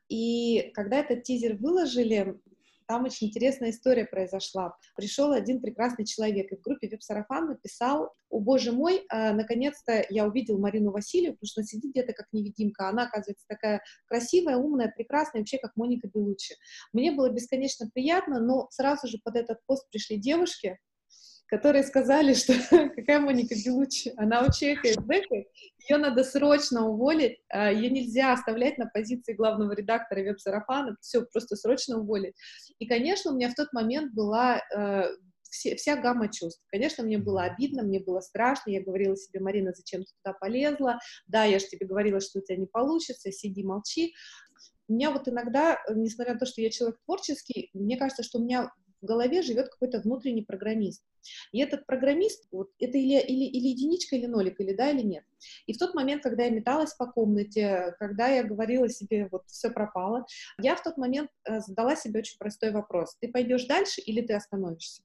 [0.10, 2.40] И когда этот тизер выложили,
[2.88, 4.76] там очень интересная история произошла.
[4.96, 10.26] Пришел один прекрасный человек и в группе Веб-Сарафан написал, о боже мой, э, наконец-то я
[10.26, 14.92] увидел Марину Васильеву, потому что она сидит где-то как невидимка, она, оказывается, такая красивая, умная,
[14.96, 16.56] прекрасная, вообще как Моника Белучи.
[16.94, 20.78] Мне было бесконечно приятно, но сразу же под этот пост пришли девушки,
[21.52, 22.54] которые сказали, что
[22.96, 25.48] какая Моника Белучи, она учекает, бэкает,
[25.90, 31.58] ее надо срочно уволить, а, ее нельзя оставлять на позиции главного редактора веб-сарафана, все, просто
[31.58, 32.36] срочно уволить.
[32.80, 35.04] И, конечно, у меня в тот момент была э,
[35.50, 36.64] все, вся гамма чувств.
[36.68, 41.00] Конечно, мне было обидно, мне было страшно, я говорила себе, Марина, зачем ты туда полезла?
[41.28, 44.14] Да, я же тебе говорила, что у тебя не получится, сиди, молчи.
[44.88, 48.44] У меня вот иногда, несмотря на то, что я человек творческий, мне кажется, что у
[48.44, 51.04] меня в голове живет какой-то внутренний программист.
[51.52, 55.24] И этот программист, вот, это или, или, или единичка, или нолик, или да, или нет.
[55.68, 59.70] И в тот момент, когда я металась по комнате, когда я говорила себе, вот, все
[59.70, 60.26] пропало,
[60.60, 63.16] я в тот момент э, задала себе очень простой вопрос.
[63.20, 65.04] Ты пойдешь дальше или ты остановишься?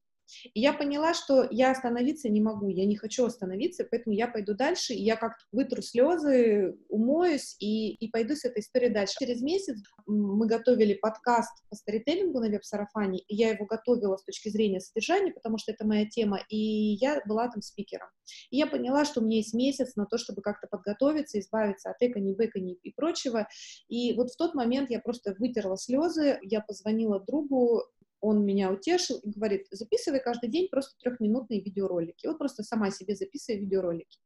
[0.55, 4.55] И я поняла, что я остановиться не могу, я не хочу остановиться, поэтому я пойду
[4.55, 9.15] дальше, и я как-то вытру слезы, умоюсь и, и пойду с этой историей дальше.
[9.19, 14.49] Через месяц мы готовили подкаст по старителлингу на веб-сарафане, и я его готовила с точки
[14.49, 18.09] зрения содержания, потому что это моя тема, и я была там спикером.
[18.51, 21.97] И я поняла, что у меня есть месяц на то, чтобы как-то подготовиться, избавиться от
[22.01, 23.49] экони, бэкони и прочего.
[23.89, 27.85] И вот в тот момент я просто вытерла слезы, я позвонила другу,
[28.21, 32.27] он меня утешил и говорит, записывай каждый день просто трехминутные видеоролики.
[32.27, 34.19] Вот просто сама себе записывай видеоролики.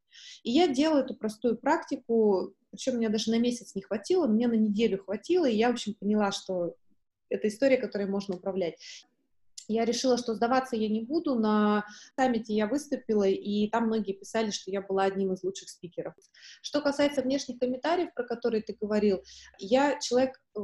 [0.43, 4.55] И я делаю эту простую практику, причем мне даже на месяц не хватило, мне на
[4.55, 6.75] неделю хватило, и я, в общем, поняла, что
[7.29, 8.77] это история, которой можно управлять.
[9.69, 11.37] Я решила, что сдаваться я не буду.
[11.37, 16.15] На саммите я выступила, и там многие писали, что я была одним из лучших спикеров.
[16.61, 19.23] Что касается внешних комментариев, про которые ты говорил,
[19.61, 20.61] я человек э,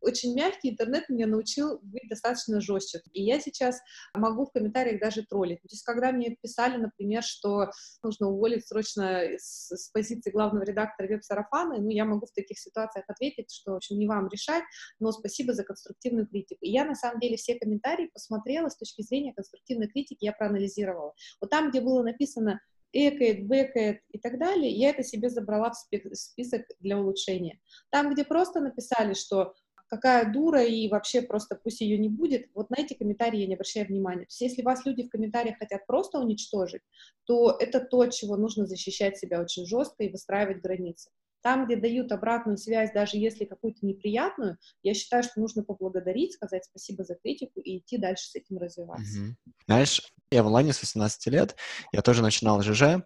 [0.00, 3.00] очень мягкий, интернет меня научил быть достаточно жестче.
[3.12, 3.80] И я сейчас
[4.14, 5.60] могу в комментариях даже троллить.
[5.62, 7.70] То есть, когда мне писали, например, что
[8.02, 13.04] нужно уволить срочно с, с позиции главного редактора веб-сарафана, ну, я могу в таких ситуациях
[13.08, 14.64] ответить, что, в общем, не вам решать,
[15.00, 16.64] но спасибо за конструктивную критику.
[16.64, 21.14] И я, на самом деле, все комментарии посмотрела с точки зрения конструктивной критики, я проанализировала.
[21.40, 22.60] Вот там, где было написано
[22.92, 27.60] экает, бэкает и так далее, я это себе забрала в список для улучшения.
[27.90, 29.54] Там, где просто написали, что
[29.88, 33.54] какая дура и вообще просто пусть ее не будет, вот на эти комментарии я не
[33.54, 34.22] обращаю внимания.
[34.22, 36.82] То есть если вас люди в комментариях хотят просто уничтожить,
[37.24, 41.10] то это то, чего нужно защищать себя очень жестко и выстраивать границы.
[41.42, 46.64] Там, где дают обратную связь, даже если какую-то неприятную, я считаю, что нужно поблагодарить, сказать
[46.64, 49.20] спасибо за критику и идти дальше с этим развиваться.
[49.20, 49.52] Угу.
[49.66, 51.54] Знаешь, я в онлайне с 18 лет,
[51.92, 53.04] я тоже начинал ЖЖ,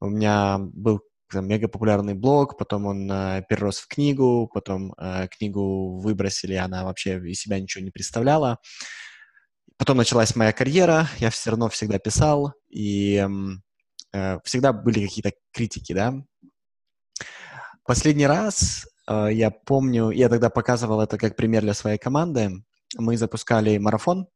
[0.00, 1.02] у меня был
[1.40, 7.18] мега популярный блог, потом он э, перерос в книгу, потом э, книгу выбросили, она вообще
[7.18, 8.58] из себя ничего не представляла.
[9.76, 13.26] Потом началась моя карьера, я все равно всегда писал, и
[14.12, 16.14] э, всегда были какие-то критики, да.
[17.84, 22.62] Последний раз э, я помню, я тогда показывал это как пример для своей команды,
[22.96, 24.28] мы запускали марафон,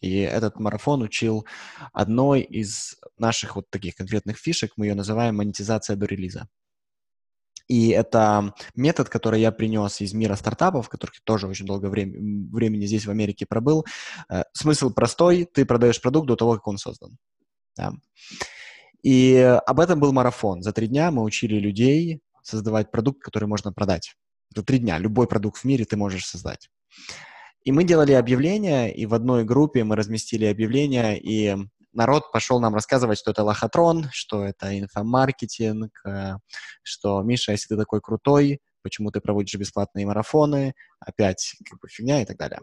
[0.00, 1.46] и этот марафон учил
[1.92, 6.48] одной из наших вот таких конкретных фишек, мы ее называем монетизация до релиза.
[7.68, 12.86] И это метод, который я принес из мира стартапов, который тоже очень долго времени, времени
[12.86, 13.84] здесь в Америке пробыл.
[14.28, 17.18] Э, смысл простой, ты продаешь продукт до того, как он создан.
[17.76, 17.92] Да.
[19.02, 20.62] И об этом был марафон.
[20.62, 24.14] За три дня мы учили людей создавать продукт, который можно продать.
[24.54, 26.70] За три дня любой продукт в мире ты можешь создать.
[27.66, 31.56] И мы делали объявления, и в одной группе мы разместили объявления, и
[31.92, 36.34] народ пошел нам рассказывать, что это лохотрон, что это инфомаркетинг, э,
[36.84, 42.22] что Миша, если ты такой крутой, почему ты проводишь бесплатные марафоны, опять как бы фигня
[42.22, 42.60] и так далее.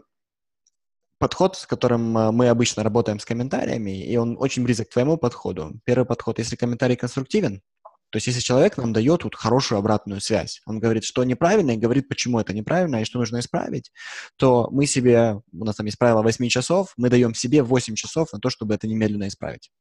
[1.18, 5.18] Подход, с которым э, мы обычно работаем с комментариями, и он очень близок к твоему
[5.18, 5.78] подходу.
[5.84, 7.60] Первый подход, если комментарий конструктивен,
[8.14, 11.76] то есть если человек нам дает вот хорошую обратную связь, он говорит, что неправильно, и
[11.76, 13.90] говорит, почему это неправильно, и что нужно исправить,
[14.36, 18.32] то мы себе, у нас там есть правило 8 часов, мы даем себе 8 часов
[18.32, 19.72] на то, чтобы это немедленно исправить.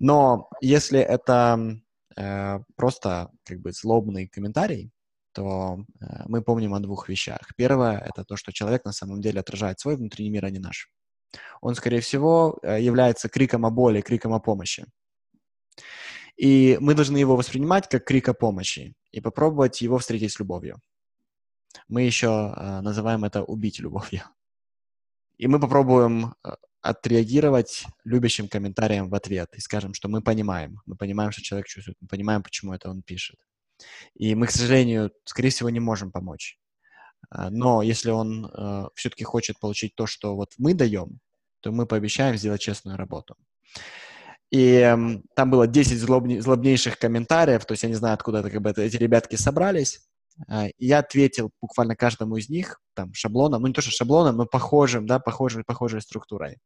[0.00, 1.78] Но если это
[2.16, 4.90] э, просто как бы злобный комментарий,
[5.32, 7.52] то э, мы помним о двух вещах.
[7.56, 10.90] Первое— это то, что человек на самом деле отражает свой внутренний мир, а не наш.
[11.60, 14.86] Он, скорее всего, э, является криком о боли, криком о помощи.
[16.40, 20.80] И мы должны его воспринимать как крик о помощи и попробовать его встретить с любовью.
[21.86, 24.22] Мы еще э, называем это «убить любовью».
[25.36, 30.96] И мы попробуем э, отреагировать любящим комментарием в ответ и скажем, что мы понимаем, мы
[30.96, 33.36] понимаем, что человек чувствует, мы понимаем, почему это он пишет.
[34.14, 36.58] И мы, к сожалению, скорее всего, не можем помочь.
[37.30, 41.20] Э, но если он э, все-таки хочет получить то, что вот мы даем,
[41.60, 43.36] то мы пообещаем сделать честную работу.
[44.50, 44.96] И э,
[45.34, 48.70] там было 10 злобни, злобнейших комментариев, то есть я не знаю, откуда это, как бы,
[48.70, 50.00] это, эти ребятки собрались.
[50.48, 54.36] Э, и я ответил буквально каждому из них, там, шаблоном, ну не то, что шаблоном,
[54.36, 56.58] но похожим, да, похожей, похожей структурой.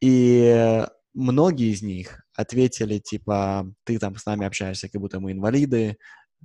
[0.00, 5.96] И многие из них ответили, типа, ты там с нами общаешься, как будто мы инвалиды,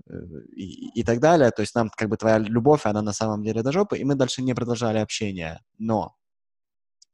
[0.09, 0.13] э,
[0.55, 1.51] и, и так далее.
[1.51, 4.15] То есть нам как бы твоя любовь, она на самом деле до жопы, и мы
[4.15, 5.59] дальше не продолжали общение.
[5.77, 6.15] Но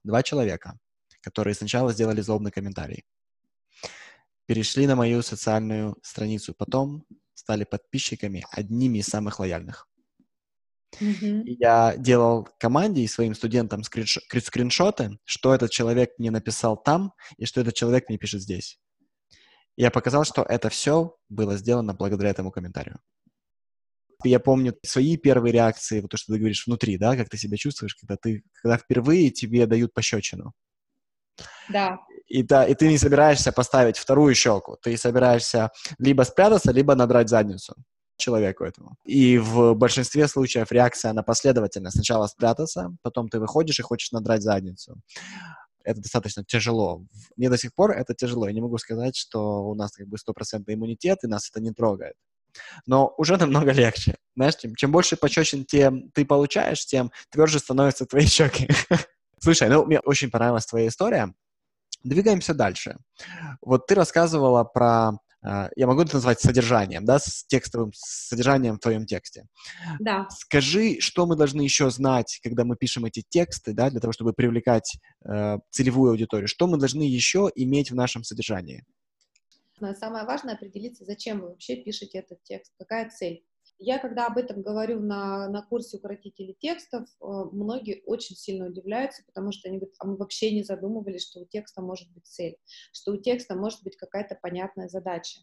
[0.06, 0.80] два человека
[1.26, 3.04] которые сначала сделали злобный комментарий.
[4.46, 9.88] Перешли на мою социальную страницу, потом стали подписчиками одними из самых лояльных.
[11.02, 11.44] Mm-hmm.
[11.46, 14.20] Я делал команде и своим студентам скринш...
[14.44, 18.80] скриншоты, что этот человек мне написал там и что этот человек мне пишет здесь.
[19.78, 23.00] я показал, что это все было сделано благодаря этому комментарию.
[24.24, 27.58] Я помню свои первые реакции, вот то, что ты говоришь внутри, да, как ты себя
[27.58, 30.54] чувствуешь, когда ты, когда впервые тебе дают пощечину.
[31.70, 32.00] Да.
[32.28, 34.78] И, да, и ты не собираешься поставить вторую щеку.
[34.82, 37.76] Ты собираешься либо спрятаться, либо надрать задницу
[38.18, 38.98] человеку этому.
[39.04, 41.92] И в большинстве случаев реакция на последовательно.
[41.92, 44.96] Сначала спрятаться, потом ты выходишь и хочешь надрать задницу.
[45.84, 47.04] Это достаточно тяжело.
[47.36, 48.48] Мне до сих пор это тяжело.
[48.48, 51.72] Я не могу сказать, что у нас как бы стопроцентный иммунитет, и нас это не
[51.72, 52.16] трогает.
[52.88, 54.16] но уже намного легче.
[54.36, 58.68] Знаешь, чем, чем больше пощечин тем ты получаешь, тем тверже становятся твои щеки.
[59.40, 61.34] Слушай, ну, мне очень понравилась твоя история.
[62.04, 62.98] Двигаемся дальше.
[63.62, 65.14] Вот ты рассказывала про
[65.46, 69.46] а, я могу это назвать содержанием, да, с текстовым содержанием в твоем тексте.
[70.00, 70.28] Да.
[70.32, 74.34] Скажи, что мы должны еще знать, когда мы пишем эти тексты, да, для того, чтобы
[74.34, 76.48] привлекать э, целевую аудиторию.
[76.48, 78.84] Что мы должны еще иметь в нашем содержании?
[80.00, 83.44] Самое важное определиться, зачем вы вообще пишете этот текст, какая цель.
[83.78, 89.24] Я, когда об этом говорю на, на курсе укротителей текстов, э, многие очень сильно удивляются,
[89.26, 92.58] потому что они говорят, а мы вообще не задумывались, что у текста может быть цель,
[92.94, 95.42] что у текста может быть какая-то понятная задача.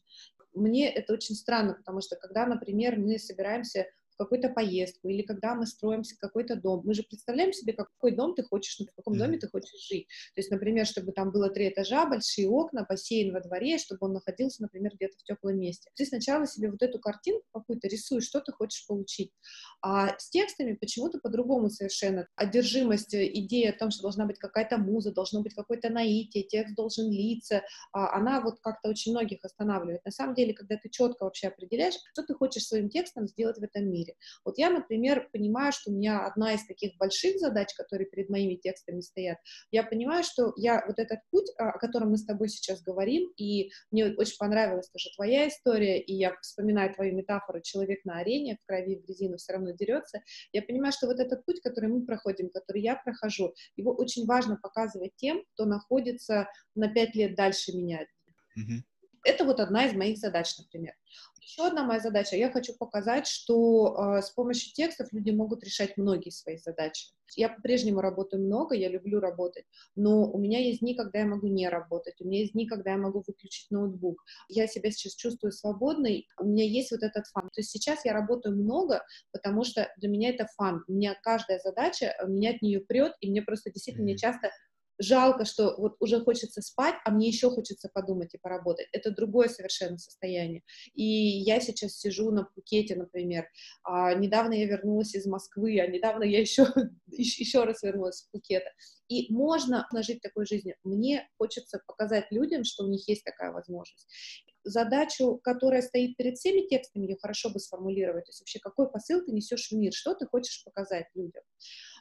[0.54, 3.86] Мне это очень странно, потому что когда, например, мы собираемся
[4.24, 8.42] какую-то поездку, или когда мы строим какой-то дом, мы же представляем себе, какой дом ты
[8.42, 10.06] хочешь, в каком доме ты хочешь жить.
[10.34, 14.14] То есть, например, чтобы там было три этажа, большие окна, бассейн во дворе, чтобы он
[14.14, 15.90] находился, например, где-то в теплом месте.
[15.94, 19.32] Ты сначала себе вот эту картинку какую-то рисуешь, что ты хочешь получить.
[19.82, 22.28] А с текстами почему-то по-другому совершенно.
[22.36, 26.74] Одержимость, э, идея о том, что должна быть какая-то муза, должно быть какое-то наитие, текст
[26.74, 27.62] должен литься,
[27.92, 30.04] а она вот как-то очень многих останавливает.
[30.04, 33.62] На самом деле, когда ты четко вообще определяешь, что ты хочешь своим текстом сделать в
[33.62, 34.16] этом мире, мире.
[34.44, 38.54] Вот я, например, понимаю, что у меня одна из таких больших задач, которые перед моими
[38.56, 39.38] текстами стоят,
[39.70, 43.70] я понимаю, что я вот этот путь, о котором мы с тобой сейчас говорим, и
[43.90, 48.66] мне очень понравилась тоже твоя история, и я вспоминаю твою метафору «человек на арене, в
[48.66, 50.20] крови, в грязи, но все равно дерется»,
[50.52, 54.56] я понимаю, что вот этот путь, который мы проходим, который я прохожу, его очень важно
[54.56, 58.02] показывать тем, кто находится на пять лет дальше меня.
[58.58, 58.82] Mm-hmm.
[59.24, 60.94] Это вот одна из моих задач, например.
[61.44, 62.36] Еще одна моя задача.
[62.36, 67.08] Я хочу показать, что э, с помощью текстов люди могут решать многие свои задачи.
[67.36, 69.64] Я по-прежнему работаю много, я люблю работать,
[69.96, 72.92] но у меня есть дни, когда я могу не работать, у меня есть дни, когда
[72.92, 74.22] я могу выключить ноутбук.
[74.48, 77.44] Я себя сейчас чувствую свободной, у меня есть вот этот фан.
[77.44, 80.84] То есть сейчас я работаю много, потому что для меня это фан.
[80.86, 84.50] У меня каждая задача, меня от нее прет, и мне просто действительно мне часто
[85.02, 88.86] жалко, что вот уже хочется спать, а мне еще хочется подумать и поработать.
[88.92, 90.62] Это другое совершенно состояние.
[90.94, 93.46] И я сейчас сижу на Пхукете, например.
[93.84, 96.66] А, недавно я вернулась из Москвы, а недавно я еще,
[97.06, 98.70] еще раз вернулась из Пхукета.
[99.08, 100.76] И можно жить такой жизнью.
[100.84, 104.06] Мне хочется показать людям, что у них есть такая возможность
[104.64, 108.24] задачу, которая стоит перед всеми текстами, ее хорошо бы сформулировать.
[108.26, 111.42] То есть вообще какой посыл ты несешь в мир, что ты хочешь показать людям.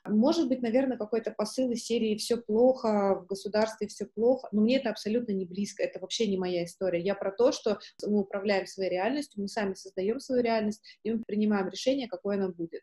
[0.06, 4.78] Может быть, наверное, какой-то посыл из серии «все плохо», в государстве все плохо, но мне
[4.78, 7.02] это абсолютно не близко, это вообще не моя история.
[7.02, 11.24] Я про то, что мы управляем своей реальностью, мы сами создаем свою реальность, и мы
[11.24, 12.82] принимаем решение, какое она будет.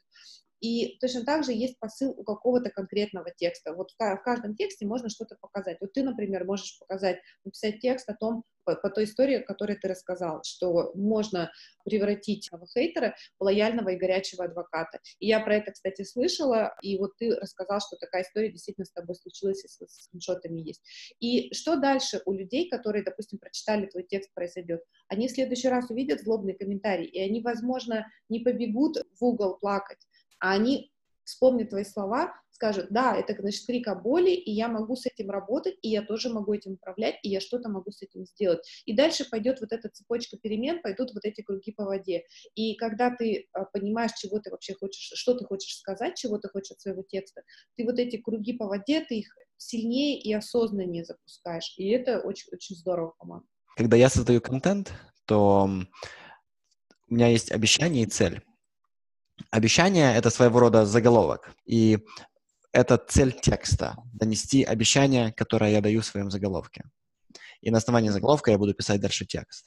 [0.61, 3.75] И точно так же есть посыл у какого-то конкретного текста.
[3.75, 5.79] Вот в каждом тексте можно что-то показать.
[5.81, 9.89] Вот ты, например, можешь показать, написать текст о том, по, по той истории, которую ты
[9.89, 11.51] рассказал, что можно
[11.85, 15.01] превратить хейтера в лояльного и горячего адвоката.
[15.21, 18.93] И я про это, кстати, слышала, и вот ты рассказал, что такая история действительно с
[18.93, 20.83] тобой случилась, и с, скриншотами есть.
[21.19, 24.83] И что дальше у людей, которые, допустим, прочитали твой текст, произойдет?
[25.09, 30.07] Они в следующий раз увидят злобный комментарий, и они, возможно, не побегут в угол плакать,
[30.41, 30.93] а они
[31.25, 35.31] вспомнят твои слова, скажут, да, это, значит, крик о боли, и я могу с этим
[35.31, 38.67] работать, и я тоже могу этим управлять, и я что-то могу с этим сделать.
[38.85, 42.25] И дальше пойдет вот эта цепочка перемен, пойдут вот эти круги по воде.
[42.57, 46.49] И когда ты а, понимаешь, чего ты вообще хочешь, что ты хочешь сказать, чего ты
[46.49, 47.43] хочешь от своего текста,
[47.77, 51.75] ты вот эти круги по воде, ты их сильнее и осознаннее запускаешь.
[51.77, 53.45] И это очень-очень здорово, по-моему.
[53.77, 54.93] Когда я создаю контент,
[55.27, 55.71] то
[57.09, 58.43] у меня есть обещание и цель.
[59.51, 61.51] Обещание— это своего рода заголовок.
[61.67, 61.99] И
[62.73, 66.85] это цель текста— донести обещание, которое я даю в своем заголовке.
[67.61, 69.67] И на основании заголовка я буду писать дальше текст.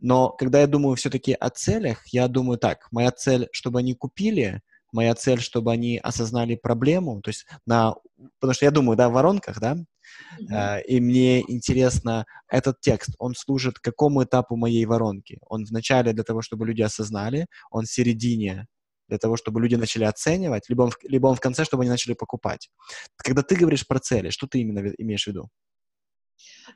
[0.00, 4.60] Но когда я думаю все-таки о целях, я думаю так, моя цель, чтобы они купили,
[4.92, 7.94] моя цель, чтобы они осознали проблему, то есть на,
[8.38, 10.54] потому что я думаю, да, в воронках, да, mm-hmm.
[10.54, 15.38] э, и мне интересно, этот текст, он служит какому этапу моей воронки?
[15.48, 18.66] Он в начале для того, чтобы люди осознали, он в середине
[19.08, 21.90] для того, чтобы люди начали оценивать, либо он, в, либо он в конце, чтобы они
[21.90, 22.70] начали покупать.
[23.16, 25.48] Когда ты говоришь про цели, что ты именно имеешь в виду?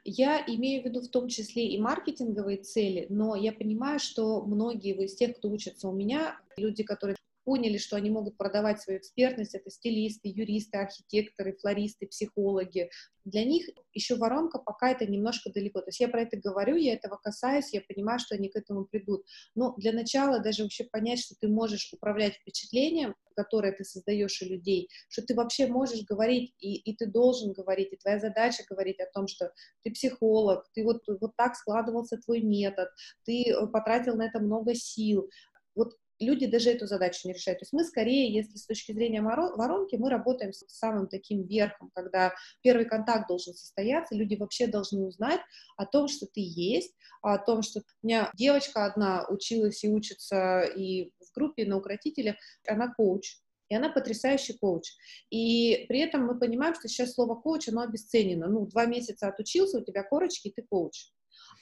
[0.04, 4.94] Я имею в виду в том числе и маркетинговые цели, но я понимаю, что многие
[5.04, 9.54] из тех, кто учатся у меня, люди, которые поняли, что они могут продавать свою экспертность,
[9.54, 12.90] это стилисты, юристы, архитекторы, флористы, психологи.
[13.24, 15.80] Для них еще воронка пока это немножко далеко.
[15.80, 18.84] То есть я про это говорю, я этого касаюсь, я понимаю, что они к этому
[18.84, 19.24] придут.
[19.54, 24.46] Но для начала даже вообще понять, что ты можешь управлять впечатлением, которое ты создаешь у
[24.46, 29.00] людей, что ты вообще можешь говорить, и, и ты должен говорить, и твоя задача говорить
[29.00, 32.88] о том, что ты психолог, ты вот, вот так складывался твой метод,
[33.24, 35.30] ты э, потратил на это много сил.
[35.74, 37.60] Вот люди даже эту задачу не решают.
[37.60, 41.90] То есть мы скорее, если с точки зрения воронки, мы работаем с самым таким верхом,
[41.94, 45.40] когда первый контакт должен состояться, люди вообще должны узнать
[45.76, 50.62] о том, что ты есть, о том, что у меня девочка одна училась и учится
[50.62, 54.90] и в группе на укротителях, она коуч, и она потрясающий коуч.
[55.30, 58.48] И при этом мы понимаем, что сейчас слово коуч, оно обесценено.
[58.48, 61.10] Ну, два месяца отучился, у тебя корочки, и ты коуч.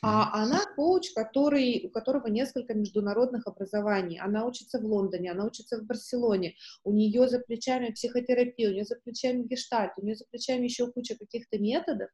[0.00, 4.18] А она коуч, который, у которого несколько международных образований.
[4.18, 6.54] Она учится в Лондоне, она учится в Барселоне.
[6.84, 10.90] У нее за плечами психотерапия, у нее за плечами гештальт, у нее за плечами еще
[10.92, 12.10] куча каких-то методов.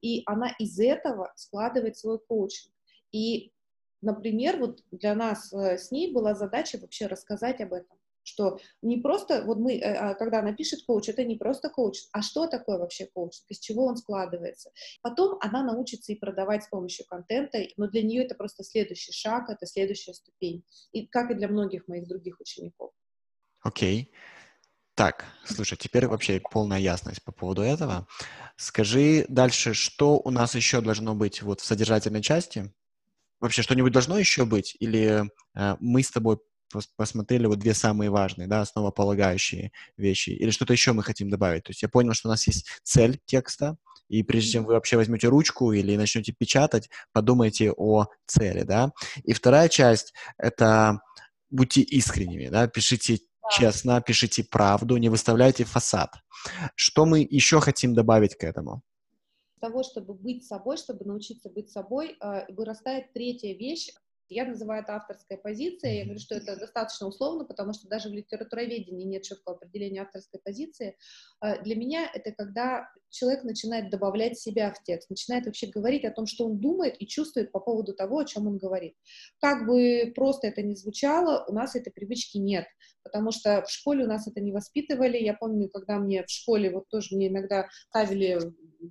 [0.00, 2.72] И она из этого складывает свой коучинг.
[3.10, 3.52] И,
[4.00, 8.96] например, вот для нас э, с ней была задача вообще рассказать об этом что не
[8.96, 12.46] просто, вот мы, э, а, когда она пишет коуч, это не просто коуч, а что
[12.46, 14.70] такое вообще коуч, из чего он складывается.
[15.02, 19.48] Потом она научится и продавать с помощью контента, но для нее это просто следующий шаг,
[19.48, 22.90] это следующая ступень, и как и для многих моих других учеников.
[23.62, 24.10] Окей.
[24.10, 24.14] Okay.
[24.94, 28.06] Так, слушай, теперь вообще полная ясность по поводу этого.
[28.56, 32.72] Скажи дальше, что у нас еще должно быть вот в содержательной части?
[33.40, 34.76] Вообще что-нибудь должно еще быть?
[34.78, 36.38] Или э, мы с тобой
[36.96, 41.64] посмотрели вот две самые важные, да, основополагающие вещи, или что-то еще мы хотим добавить.
[41.64, 43.76] То есть я понял, что у нас есть цель текста,
[44.08, 48.92] и прежде чем вы вообще возьмете ручку или начнете печатать, подумайте о цели, да.
[49.22, 51.00] И вторая часть— это
[51.50, 56.10] будьте искренними, да, пишите честно, пишите правду, не выставляйте фасад.
[56.74, 58.82] Что мы еще хотим добавить к этому?
[59.64, 63.88] того, чтобы быть собой, чтобы научиться быть собой, э, вырастает третья вещь,
[64.28, 65.98] я называю это авторской позицией.
[65.98, 70.40] Я говорю, что это достаточно условно, потому что даже в литературоведении нет четкого определения авторской
[70.40, 70.96] позиции.
[71.40, 76.10] А, для меня это когда человек начинает добавлять себя в текст, начинает вообще говорить о
[76.10, 78.94] том, что он думает и чувствует по поводу того, о чем он говорит.
[79.40, 82.66] Как бы просто это ни звучало, у нас этой привычки нет,
[83.04, 85.18] потому что в школе у нас это не воспитывали.
[85.18, 88.40] Я помню, когда мне в школе, вот тоже мне иногда ставили,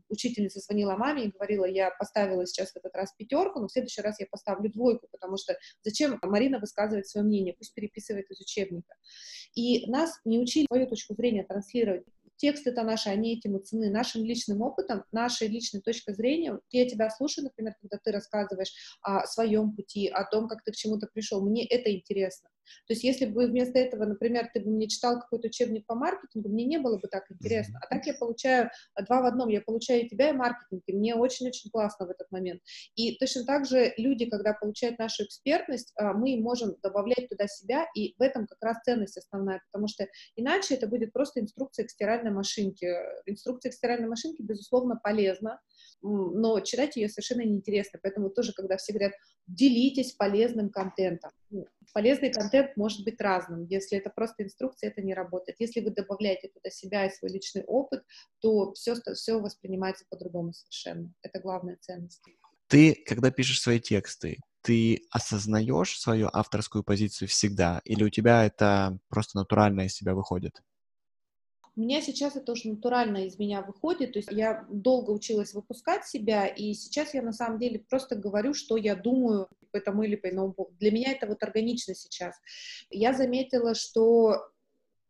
[0.09, 4.01] учительница звонила маме и говорила, я поставила сейчас в этот раз пятерку, но в следующий
[4.01, 8.95] раз я поставлю двойку, потому что зачем Марина высказывает свое мнение, пусть переписывает из учебника.
[9.55, 12.05] И нас не учили свою точку зрения транслировать
[12.43, 13.89] тексты это наши, они этим и цены.
[13.89, 19.26] Нашим личным опытом, нашей личной точкой зрения, я тебя слушаю, например, когда ты рассказываешь о
[19.28, 22.49] своем пути, о том, как ты к чему-то пришел, мне это интересно.
[22.88, 26.49] То есть если бы вместо этого, например, ты бы мне читал какой-то учебник по маркетингу,
[26.49, 27.80] мне не было бы так интересно.
[27.82, 28.70] А так я получаю
[29.07, 32.30] два в одном, я получаю и тебя, и маркетинг, и мне очень-очень классно в этот
[32.32, 32.61] момент.
[32.95, 37.86] И точно так же люди, когда получают нашу экспертность, а, мы можем добавлять туда себя,
[37.95, 41.89] и в этом как раз ценность основная, потому что иначе это будет просто инструкция к
[41.89, 42.99] стиральной машинке.
[43.26, 45.59] Инструкция к стиральной машинке, безусловно, полезна,
[46.03, 47.99] но читать ее совершенно неинтересно.
[48.03, 49.13] Поэтому тоже, когда все говорят,
[49.47, 51.31] делитесь полезным контентом.
[51.49, 53.65] Ну, полезный контент может быть разным.
[53.65, 55.59] Если это просто инструкция, это не работает.
[55.59, 58.03] Если вы добавляете туда себя и свой личный опыт,
[58.41, 61.13] то все, все воспринимается по-другому совершенно.
[61.21, 62.21] Это главная ценность.
[62.67, 68.97] Ты, когда пишешь свои тексты, ты осознаешь свою авторскую позицию всегда, или у тебя это
[69.09, 70.61] просто натурально из себя выходит?
[71.76, 76.05] У меня сейчас это уже натурально из меня выходит, то есть я долго училась выпускать
[76.05, 80.15] себя, и сейчас я на самом деле просто говорю, что я думаю по тому или
[80.15, 80.76] по иному поводу.
[80.80, 82.36] Для меня это вот органично сейчас.
[82.91, 84.49] Я заметила, что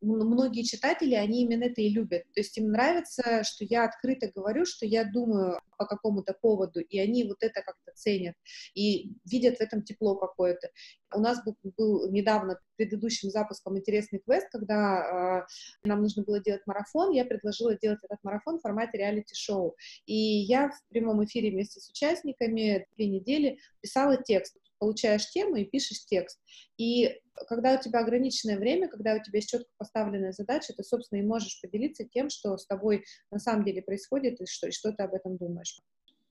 [0.03, 2.23] многие читатели, они именно это и любят.
[2.33, 6.99] То есть им нравится, что я открыто говорю, что я думаю по какому-то поводу, и
[6.99, 8.35] они вот это как-то ценят
[8.75, 10.69] и видят в этом тепло какое-то.
[11.15, 15.45] У нас был, был недавно предыдущим запуском интересный квест, когда
[15.83, 19.75] э, нам нужно было делать марафон, я предложила делать этот марафон в формате реалити-шоу.
[20.05, 25.63] И я в прямом эфире вместе с участниками две недели писала текст получаешь тему и
[25.63, 26.41] пишешь текст.
[26.77, 27.09] И
[27.47, 31.25] когда у тебя ограниченное время, когда у тебя есть четко поставленная задача, ты, собственно, и
[31.25, 35.03] можешь поделиться тем, что с тобой на самом деле происходит, и что, и что ты
[35.03, 35.79] об этом думаешь.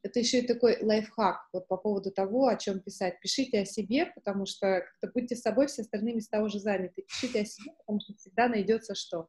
[0.03, 3.19] Это еще и такой лайфхак вот по поводу того, о чем писать.
[3.23, 7.03] Пишите о себе, потому что как-то будьте собой, все остальные места уже заняты.
[7.09, 9.29] Пишите о себе, потому что всегда найдется что.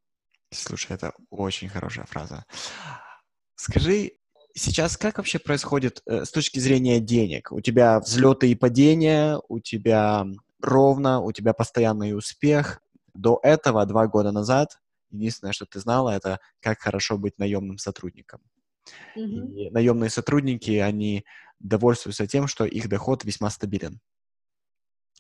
[0.52, 2.44] Слушай, это очень хорошая фраза.
[3.56, 4.18] Скажи,
[4.54, 7.52] сейчас как вообще происходит э, с точки зрения денег?
[7.52, 10.26] У тебя взлеты и падения, у тебя
[10.62, 12.82] ровно, у тебя постоянный успех.
[13.14, 14.80] До этого, два года назад,
[15.12, 18.42] единственное, что ты знала, это как хорошо быть наемным сотрудником.
[19.16, 19.54] Mm-hmm.
[19.54, 21.26] И наемные сотрудники, они
[21.60, 24.00] довольствуются тем, что их доход весьма стабилен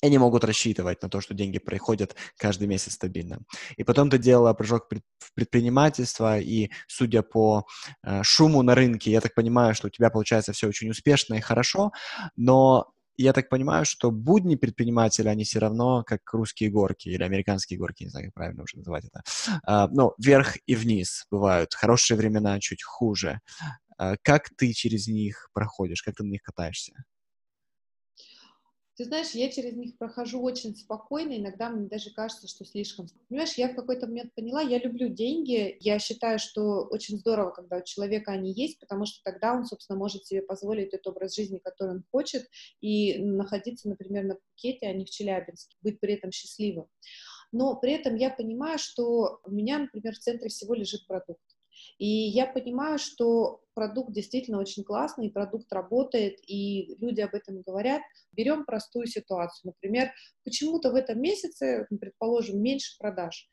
[0.01, 3.39] они могут рассчитывать на то, что деньги приходят каждый месяц стабильно.
[3.77, 4.87] И потом ты делала прыжок
[5.19, 7.65] в предпринимательство, и судя по
[8.03, 11.41] э, шуму на рынке, я так понимаю, что у тебя получается все очень успешно и
[11.41, 11.91] хорошо,
[12.35, 17.77] но я так понимаю, что будни предпринимателя, они все равно как русские горки или американские
[17.77, 19.21] горки, не знаю, как правильно уже называть это.
[19.67, 21.73] Uh, ну, вверх и вниз бывают.
[21.73, 23.39] Хорошие времена чуть хуже.
[24.01, 26.93] Uh, как ты через них проходишь, как ты на них катаешься?
[28.95, 33.07] Ты знаешь, я через них прохожу очень спокойно, иногда мне даже кажется, что слишком.
[33.27, 37.77] Понимаешь, я в какой-то момент поняла, я люблю деньги, я считаю, что очень здорово, когда
[37.77, 41.57] у человека они есть, потому что тогда он, собственно, может себе позволить тот образ жизни,
[41.57, 42.47] который он хочет,
[42.81, 46.87] и находиться, например, на Пхукете, а не в Челябинске, быть при этом счастливым.
[47.51, 51.52] Но при этом я понимаю, что у меня, например, в центре всего лежит продукт.
[51.97, 58.01] И я понимаю, что продукт действительно очень классный, продукт работает, и люди об этом говорят.
[58.31, 59.73] Берем простую ситуацию.
[59.73, 60.11] Например,
[60.43, 63.49] почему-то в этом месяце, предположим, меньше продаж.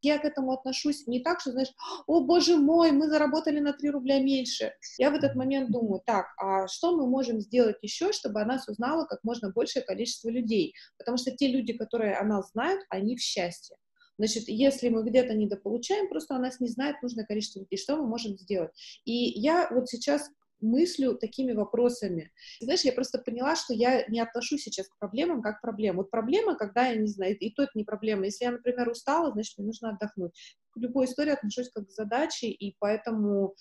[0.00, 1.72] Я к этому отношусь не так, что, знаешь,
[2.06, 4.72] о, боже мой, мы заработали на 3 рубля меньше.
[4.96, 8.66] Я в этот момент думаю, так, а что мы можем сделать еще, чтобы о нас
[8.66, 10.74] как можно большее количество людей?
[10.98, 13.76] Потому что те люди, которые о нас знают, они в счастье.
[14.18, 18.06] Значит, если мы где-то недополучаем, просто у нас не знает нужное количество людей, что мы
[18.06, 18.72] можем сделать?
[19.04, 20.28] И я вот сейчас
[20.60, 22.32] мыслю такими вопросами.
[22.60, 25.98] Знаешь, я просто поняла, что я не отношусь сейчас к проблемам как к проблемам.
[25.98, 28.24] Вот проблема, когда я не знаю, и то это не проблема.
[28.24, 30.32] Если я, например, устала, значит, мне нужно отдохнуть.
[30.70, 33.54] К любой истории отношусь как к задаче, и поэтому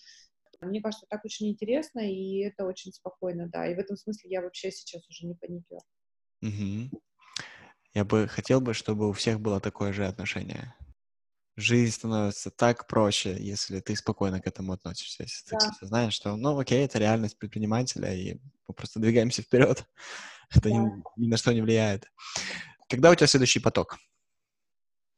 [0.61, 3.67] мне кажется, так очень интересно, и это очень спокойно, да.
[3.67, 5.81] И в этом смысле я вообще сейчас уже не паникер.
[6.41, 6.99] Угу.
[7.97, 10.75] Я бы хотел бы, чтобы у всех было такое же отношение.
[11.55, 15.71] Жизнь становится так проще, если ты спокойно к этому относишься, если да.
[15.79, 19.83] ты знаешь, что, ну, окей, это реальность предпринимателя, и мы просто двигаемся вперед.
[20.51, 20.69] Это да.
[20.69, 22.05] ни, ни на что не влияет.
[22.87, 23.97] Когда у тебя следующий поток?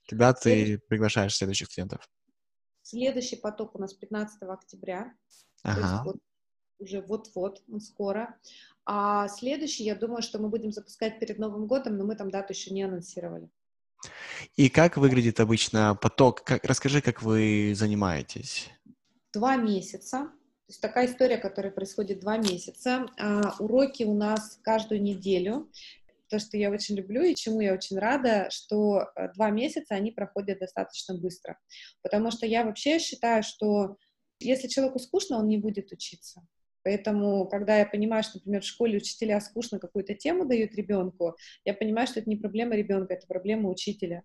[0.07, 2.09] Когда ты приглашаешь следующих клиентов?
[2.81, 5.13] Следующий поток у нас 15 октября.
[5.63, 6.03] Ага.
[6.05, 6.15] Вот
[6.79, 8.35] уже вот-вот, скоро.
[8.85, 12.53] А следующий, я думаю, что мы будем запускать перед Новым годом, но мы там дату
[12.53, 13.49] еще не анонсировали.
[14.55, 16.43] И как выглядит обычно поток?
[16.43, 18.69] Как, расскажи, как вы занимаетесь.
[19.33, 20.17] Два месяца.
[20.19, 23.05] То есть такая история, которая происходит два месяца.
[23.19, 25.69] А, уроки у нас каждую неделю.
[26.29, 30.11] То, что я очень люблю и чему я очень рада, что э, два месяца они
[30.11, 31.57] проходят достаточно быстро.
[32.03, 33.97] Потому что я вообще считаю, что
[34.39, 36.45] если человеку скучно, он не будет учиться.
[36.83, 41.73] Поэтому, когда я понимаю, что, например, в школе учителя скучно какую-то тему дают ребенку, я
[41.73, 44.23] понимаю, что это не проблема ребенка, это проблема учителя.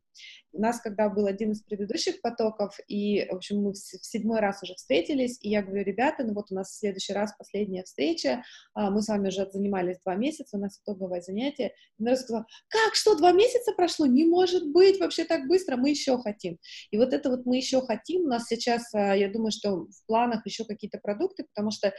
[0.53, 4.63] У нас, когда был один из предыдущих потоков, и, в общем, мы в седьмой раз
[4.63, 8.43] уже встретились, и я говорю, ребята, ну вот у нас в следующий раз последняя встреча,
[8.75, 11.75] а, мы с вами уже занимались два месяца, у нас итоговое занятие.
[11.99, 14.07] И Нара сказала, как, что, два месяца прошло?
[14.07, 16.59] Не может быть, вообще так быстро, мы еще хотим.
[16.91, 20.07] И вот это вот мы еще хотим, у нас сейчас, а, я думаю, что в
[20.07, 21.93] планах еще какие-то продукты, потому что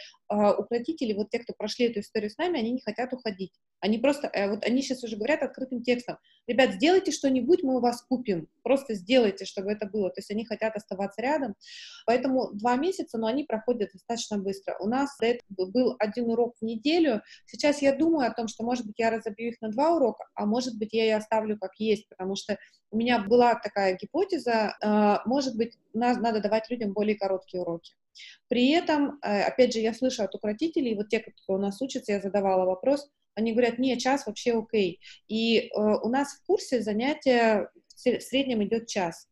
[0.45, 3.51] а, укротители, вот те, кто прошли эту историю с нами, они не хотят уходить.
[3.79, 6.17] Они просто, э, вот они сейчас уже говорят открытым текстом,
[6.47, 10.09] ребят, сделайте что-нибудь, мы у вас купим, просто сделайте, чтобы это было.
[10.09, 11.55] То есть они хотят оставаться рядом.
[12.05, 14.75] Поэтому два месяца, но они проходят достаточно быстро.
[14.79, 17.21] У нас этого был один урок в неделю.
[17.47, 20.45] Сейчас я думаю о том, что, может быть, я разобью их на два урока, а
[20.45, 22.57] может быть, я и оставлю как есть, потому что
[22.95, 27.93] у меня была такая гипотеза, э, может быть, надо давать людям более короткие уроки.
[28.47, 32.13] При этом, э, опять же, я слышу от укротителей, вот те, кто у нас учатся,
[32.13, 35.01] я задавала вопрос, они говорят, не, час вообще окей.
[35.27, 39.27] И э, у нас в курсе занятия в среднем идет час.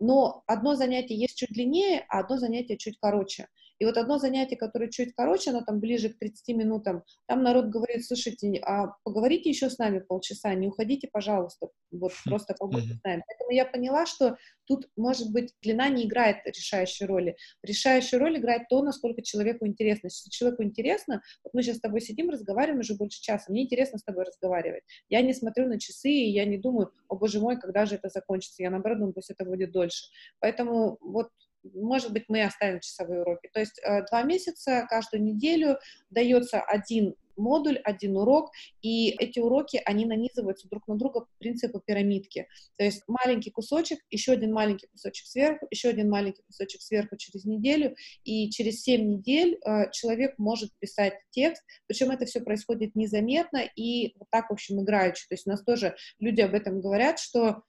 [0.00, 3.46] Но одно занятие есть чуть длиннее, а одно занятие чуть короче.
[3.78, 7.66] И вот одно занятие, которое чуть короче, оно там ближе к 30 минутам, там народ
[7.66, 12.94] говорит, слушайте, а поговорите еще с нами полчаса, не уходите, пожалуйста, вот хм, просто побудьте
[12.94, 13.22] с нами.
[13.26, 17.36] Поэтому я поняла, что тут, может быть, длина не играет решающей роли.
[17.62, 20.06] Решающую роль играет то, насколько человеку интересно.
[20.06, 23.98] Если человеку интересно, вот мы сейчас с тобой сидим, разговариваем уже больше часа, мне интересно
[23.98, 24.84] с тобой разговаривать.
[25.08, 28.08] Я не смотрю на часы, и я не думаю, о боже мой, когда же это
[28.08, 28.62] закончится.
[28.62, 30.06] Я наоборот думаю, пусть это будет дольше.
[30.40, 31.28] Поэтому вот
[31.72, 33.48] может быть, мы оставим часовые уроки.
[33.52, 35.78] То есть э, два месяца, каждую неделю
[36.10, 38.52] дается один модуль, один урок,
[38.82, 42.46] и эти уроки, они нанизываются друг на друга по принципу пирамидки.
[42.76, 47.44] То есть маленький кусочек, еще один маленький кусочек сверху, еще один маленький кусочек сверху через
[47.44, 53.62] неделю, и через 7 недель э, человек может писать текст, причем это все происходит незаметно
[53.76, 55.26] и вот так, в общем, играючи.
[55.28, 57.62] То есть у нас тоже люди об этом говорят, что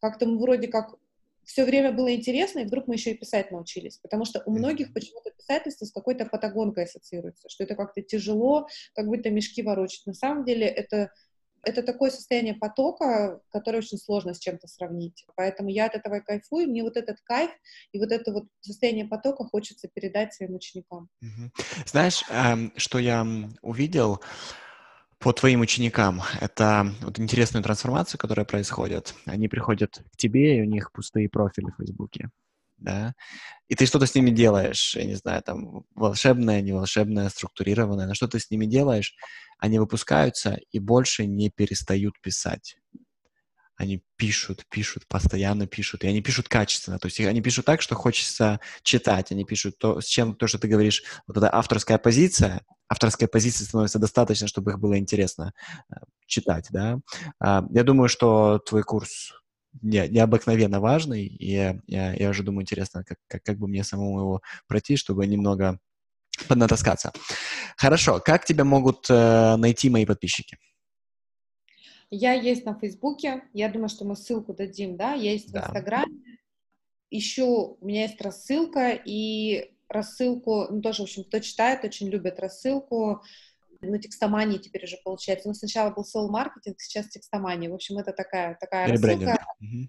[0.00, 0.94] как-то мы вроде как
[1.48, 3.96] все время было интересно, и вдруг мы еще и писать научились.
[3.96, 9.06] Потому что у многих почему-то писательство с какой-то патагонкой ассоциируется, что это как-то тяжело, как
[9.06, 10.04] будто мешки ворочать.
[10.04, 11.10] На самом деле это
[11.64, 15.26] это такое состояние потока, которое очень сложно с чем-то сравнить.
[15.36, 16.68] Поэтому я от этого и кайфую.
[16.68, 17.50] Мне вот этот кайф
[17.92, 21.08] и вот это вот состояние потока хочется передать своим ученикам.
[21.84, 23.26] Знаешь, эм, что я
[23.62, 24.20] увидел?
[25.18, 26.22] По твоим ученикам.
[26.40, 29.14] Это вот интересная трансформация, которая происходит.
[29.24, 32.30] Они приходят к тебе, и у них пустые профили в Фейсбуке,
[32.76, 33.14] да,
[33.68, 38.14] и ты что-то с ними делаешь, я не знаю, там, волшебное, не волшебное, структурированное, но
[38.14, 39.14] что ты с ними делаешь,
[39.58, 42.78] они выпускаются и больше не перестают писать.
[43.76, 47.94] Они пишут, пишут, постоянно пишут, и они пишут качественно, то есть они пишут так, что
[47.94, 52.62] хочется читать, они пишут то, с чем то, что ты говоришь, вот эта авторская позиция,
[52.88, 55.52] авторская позиция становится достаточно, чтобы их было интересно
[55.90, 57.00] э, читать, да.
[57.40, 59.32] А, я думаю, что твой курс
[59.82, 63.84] не, необыкновенно важный, и я, я, я уже думаю, интересно, как, как, как бы мне
[63.84, 65.78] самому его пройти, чтобы немного
[66.48, 67.12] поднатаскаться.
[67.76, 70.58] Хорошо, как тебя могут э, найти мои подписчики?
[72.10, 75.60] Я есть на Фейсбуке, я думаю, что мы ссылку дадим, да, я есть да.
[75.60, 76.38] в Инстаграме,
[77.10, 82.40] еще у меня есть рассылка, и рассылку, ну, тоже, в общем, кто читает, очень любит
[82.40, 83.22] рассылку,
[83.80, 85.48] на текстомании теперь уже получается.
[85.48, 87.70] Ну, сначала был сол маркетинг, сейчас текстомания.
[87.70, 89.38] В общем, это такая, такая рассылка.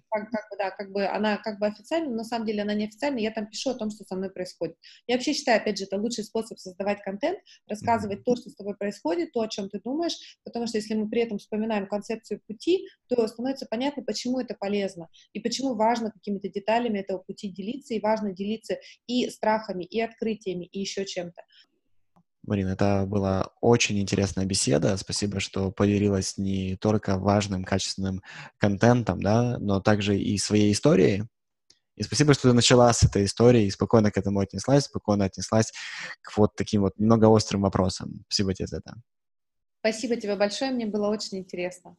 [0.10, 2.74] Как, как бы, да, как бы она как бы официальная, но на самом деле она
[2.74, 3.22] не официальная.
[3.22, 4.76] Я там пишу о том, что со мной происходит.
[5.08, 8.76] Я вообще считаю, опять же, это лучший способ создавать контент, рассказывать то, что с тобой
[8.76, 12.88] происходит, то, о чем ты думаешь, потому что если мы при этом вспоминаем концепцию пути,
[13.08, 18.00] то становится понятно, почему это полезно и почему важно какими-то деталями этого пути делиться, и
[18.00, 18.78] важно делиться
[19.08, 21.42] и страхами, и открытиями, и еще чем-то.
[22.50, 24.97] Марина, это была очень интересная беседа.
[24.97, 28.24] Спасибо, что поделилась не только важным, качественным
[28.58, 31.26] контентом, да, но также и своей историей.
[31.95, 35.72] И спасибо, что ты начала с этой истории и спокойно к этому отнеслась, спокойно отнеслась
[36.24, 38.24] к вот таким вот немного острым вопросам.
[38.28, 38.95] Спасибо тебе за это.
[39.82, 41.97] Спасибо тебе большое, мне было очень интересно.